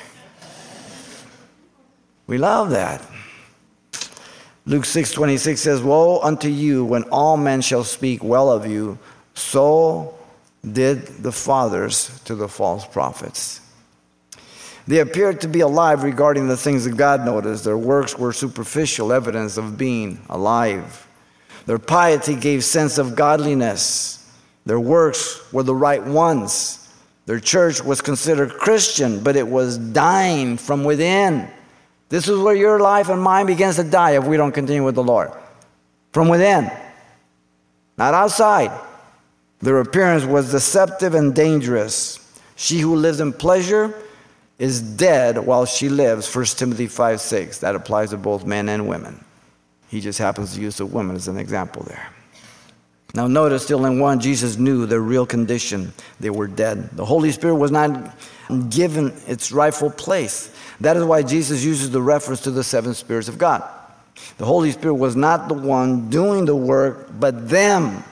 We 2.26 2.38
love 2.38 2.70
that. 2.70 3.06
Luke 4.64 4.84
6 4.84 5.12
26 5.12 5.60
says, 5.60 5.82
Woe 5.82 6.20
unto 6.20 6.48
you 6.48 6.84
when 6.84 7.02
all 7.04 7.36
men 7.36 7.60
shall 7.60 7.84
speak 7.84 8.22
well 8.24 8.50
of 8.50 8.66
you, 8.66 8.98
so 9.34 10.14
did 10.70 11.06
the 11.22 11.32
fathers 11.32 12.20
to 12.24 12.34
the 12.34 12.48
false 12.48 12.86
prophets. 12.86 13.60
They 14.86 14.98
appeared 14.98 15.40
to 15.42 15.48
be 15.48 15.60
alive 15.60 16.02
regarding 16.02 16.48
the 16.48 16.56
things 16.56 16.84
that 16.84 16.96
God 16.96 17.24
noticed. 17.24 17.64
Their 17.64 17.78
works 17.78 18.18
were 18.18 18.32
superficial 18.32 19.12
evidence 19.12 19.56
of 19.56 19.78
being 19.78 20.20
alive. 20.28 21.06
Their 21.66 21.78
piety 21.78 22.34
gave 22.34 22.64
sense 22.64 22.98
of 22.98 23.14
godliness. 23.14 24.18
Their 24.66 24.80
works 24.80 25.52
were 25.52 25.62
the 25.62 25.74
right 25.74 26.02
ones. 26.02 26.78
Their 27.26 27.38
church 27.38 27.82
was 27.82 28.00
considered 28.00 28.54
Christian, 28.54 29.22
but 29.22 29.36
it 29.36 29.46
was 29.46 29.78
dying 29.78 30.56
from 30.56 30.82
within. 30.82 31.48
This 32.08 32.28
is 32.28 32.38
where 32.38 32.54
your 32.54 32.80
life 32.80 33.08
and 33.08 33.22
mine 33.22 33.46
begins 33.46 33.76
to 33.76 33.84
die 33.84 34.16
if 34.16 34.24
we 34.24 34.36
don't 34.36 34.52
continue 34.52 34.84
with 34.84 34.96
the 34.96 35.04
Lord. 35.04 35.30
From 36.12 36.28
within, 36.28 36.70
not 37.96 38.14
outside. 38.14 38.72
Their 39.60 39.78
appearance 39.78 40.24
was 40.24 40.50
deceptive 40.50 41.14
and 41.14 41.34
dangerous. 41.34 42.18
She 42.56 42.80
who 42.80 42.96
lives 42.96 43.20
in 43.20 43.32
pleasure 43.32 43.94
is 44.62 44.80
dead 44.80 45.38
while 45.38 45.66
she 45.66 45.88
lives, 45.88 46.32
1 46.32 46.44
Timothy 46.44 46.86
5 46.86 47.20
6. 47.20 47.58
That 47.58 47.74
applies 47.74 48.10
to 48.10 48.16
both 48.16 48.46
men 48.46 48.68
and 48.68 48.86
women. 48.86 49.24
He 49.88 50.00
just 50.00 50.20
happens 50.20 50.54
to 50.54 50.60
use 50.60 50.76
the 50.76 50.86
woman 50.86 51.16
as 51.16 51.26
an 51.26 51.36
example 51.36 51.82
there. 51.82 52.08
Now, 53.12 53.26
notice 53.26 53.64
still 53.64 53.84
in 53.86 53.98
1, 53.98 54.20
Jesus 54.20 54.58
knew 54.58 54.86
their 54.86 55.00
real 55.00 55.26
condition. 55.26 55.92
They 56.20 56.30
were 56.30 56.46
dead. 56.46 56.90
The 56.92 57.04
Holy 57.04 57.32
Spirit 57.32 57.56
was 57.56 57.72
not 57.72 58.16
given 58.70 59.12
its 59.26 59.50
rightful 59.50 59.90
place. 59.90 60.54
That 60.80 60.96
is 60.96 61.02
why 61.02 61.24
Jesus 61.24 61.64
uses 61.64 61.90
the 61.90 62.00
reference 62.00 62.42
to 62.42 62.52
the 62.52 62.62
seven 62.62 62.94
spirits 62.94 63.26
of 63.26 63.38
God. 63.38 63.68
The 64.38 64.46
Holy 64.46 64.70
Spirit 64.70 64.94
was 64.94 65.16
not 65.16 65.48
the 65.48 65.54
one 65.54 66.08
doing 66.08 66.44
the 66.44 66.54
work, 66.54 67.08
but 67.18 67.48
them. 67.48 68.04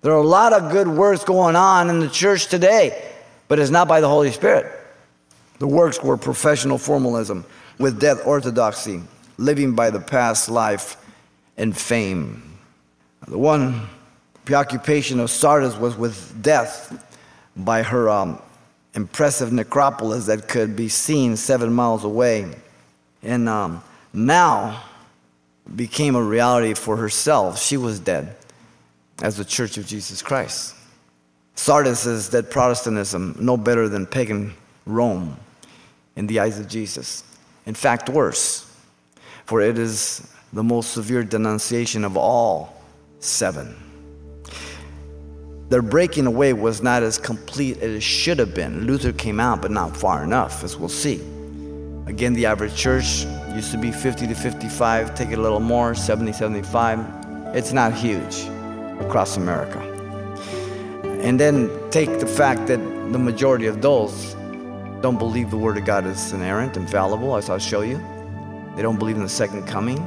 There 0.00 0.12
are 0.12 0.16
a 0.16 0.26
lot 0.26 0.54
of 0.54 0.72
good 0.72 0.88
works 0.88 1.24
going 1.24 1.56
on 1.56 1.90
in 1.90 2.00
the 2.00 2.08
church 2.08 2.46
today, 2.46 3.12
but 3.48 3.58
it's 3.58 3.70
not 3.70 3.86
by 3.86 4.00
the 4.00 4.08
Holy 4.08 4.32
Spirit. 4.32 4.73
The 5.58 5.66
works 5.66 6.02
were 6.02 6.16
professional 6.16 6.78
formalism 6.78 7.44
with 7.78 8.00
death 8.00 8.26
orthodoxy, 8.26 9.02
living 9.38 9.74
by 9.74 9.90
the 9.90 10.00
past 10.00 10.48
life 10.48 10.96
and 11.56 11.76
fame. 11.76 12.58
The 13.28 13.38
one 13.38 13.88
preoccupation 14.44 15.20
of 15.20 15.30
Sardis 15.30 15.76
was 15.76 15.96
with 15.96 16.42
death 16.42 17.02
by 17.56 17.82
her 17.82 18.10
um, 18.10 18.40
impressive 18.94 19.52
necropolis 19.52 20.26
that 20.26 20.48
could 20.48 20.76
be 20.76 20.88
seen 20.88 21.36
seven 21.36 21.72
miles 21.72 22.04
away. 22.04 22.54
And 23.22 23.48
um, 23.48 23.82
now 24.12 24.82
became 25.74 26.14
a 26.14 26.22
reality 26.22 26.74
for 26.74 26.96
herself. 26.96 27.58
She 27.58 27.76
was 27.76 27.98
dead 27.98 28.36
as 29.22 29.36
the 29.36 29.44
Church 29.44 29.78
of 29.78 29.86
Jesus 29.86 30.20
Christ. 30.20 30.74
Sardis 31.54 32.04
is 32.04 32.30
that 32.30 32.50
Protestantism, 32.50 33.36
no 33.40 33.56
better 33.56 33.88
than 33.88 34.06
pagan 34.06 34.52
Rome 34.86 35.36
in 36.16 36.26
the 36.26 36.40
eyes 36.40 36.58
of 36.58 36.68
Jesus. 36.68 37.24
In 37.66 37.74
fact, 37.74 38.08
worse, 38.08 38.70
for 39.46 39.60
it 39.60 39.78
is 39.78 40.30
the 40.52 40.62
most 40.62 40.92
severe 40.92 41.24
denunciation 41.24 42.04
of 42.04 42.16
all 42.16 42.82
seven. 43.20 43.76
Their 45.70 45.82
breaking 45.82 46.26
away 46.26 46.52
was 46.52 46.82
not 46.82 47.02
as 47.02 47.18
complete 47.18 47.78
as 47.78 47.90
it 47.96 48.02
should 48.02 48.38
have 48.38 48.54
been. 48.54 48.86
Luther 48.86 49.12
came 49.12 49.40
out, 49.40 49.62
but 49.62 49.70
not 49.70 49.96
far 49.96 50.22
enough, 50.22 50.62
as 50.62 50.76
we'll 50.76 50.88
see. 50.88 51.20
Again, 52.06 52.34
the 52.34 52.46
average 52.46 52.76
church 52.76 53.24
used 53.54 53.72
to 53.72 53.78
be 53.78 53.90
50 53.90 54.26
to 54.26 54.34
55, 54.34 55.14
take 55.14 55.30
it 55.30 55.38
a 55.38 55.42
little 55.42 55.60
more, 55.60 55.94
70, 55.94 56.32
75. 56.32 57.00
It's 57.56 57.72
not 57.72 57.94
huge 57.94 58.44
across 59.00 59.36
America. 59.38 59.80
And 61.22 61.40
then 61.40 61.70
take 61.90 62.20
the 62.20 62.26
fact 62.26 62.66
that 62.66 62.76
the 63.12 63.18
majority 63.18 63.66
of 63.66 63.80
those 63.80 64.36
don't 65.04 65.18
believe 65.18 65.50
the 65.50 65.58
Word 65.58 65.76
of 65.76 65.84
God 65.84 66.06
is 66.06 66.32
inerrant, 66.32 66.78
infallible, 66.78 67.36
as 67.36 67.50
I'll 67.50 67.58
show 67.58 67.82
you. 67.82 67.98
They 68.74 68.80
don't 68.80 68.98
believe 68.98 69.16
in 69.16 69.22
the 69.22 69.28
second 69.28 69.66
coming. 69.66 69.98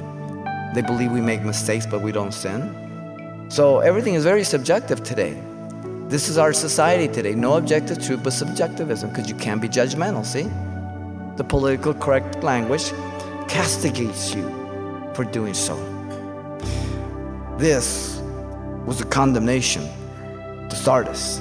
They 0.74 0.82
believe 0.82 1.12
we 1.12 1.22
make 1.22 1.44
mistakes, 1.44 1.86
but 1.86 2.02
we 2.02 2.12
don't 2.12 2.32
sin. 2.32 3.46
So 3.48 3.78
everything 3.82 4.16
is 4.16 4.24
very 4.24 4.44
subjective 4.44 5.04
today. 5.04 5.40
This 6.08 6.30
is 6.30 6.40
our 6.40 6.52
society 6.52 7.08
today. 7.08 7.36
No 7.36 7.58
objective 7.58 8.04
truth, 8.04 8.24
but 8.24 8.34
subjectivism, 8.34 9.12
because 9.12 9.30
you 9.30 9.36
can't 9.36 9.62
be 9.62 9.70
judgmental, 9.70 10.26
see? 10.26 10.50
The 11.38 11.44
political 11.44 11.94
correct 11.94 12.44
language 12.44 12.92
castigates 13.48 14.34
you 14.34 14.50
for 15.14 15.26
doing 15.26 15.54
so. 15.54 15.76
This 17.60 18.20
was 18.88 19.00
a 19.00 19.06
condemnation 19.06 19.88
to 20.70 20.76
Sardis. 20.76 21.40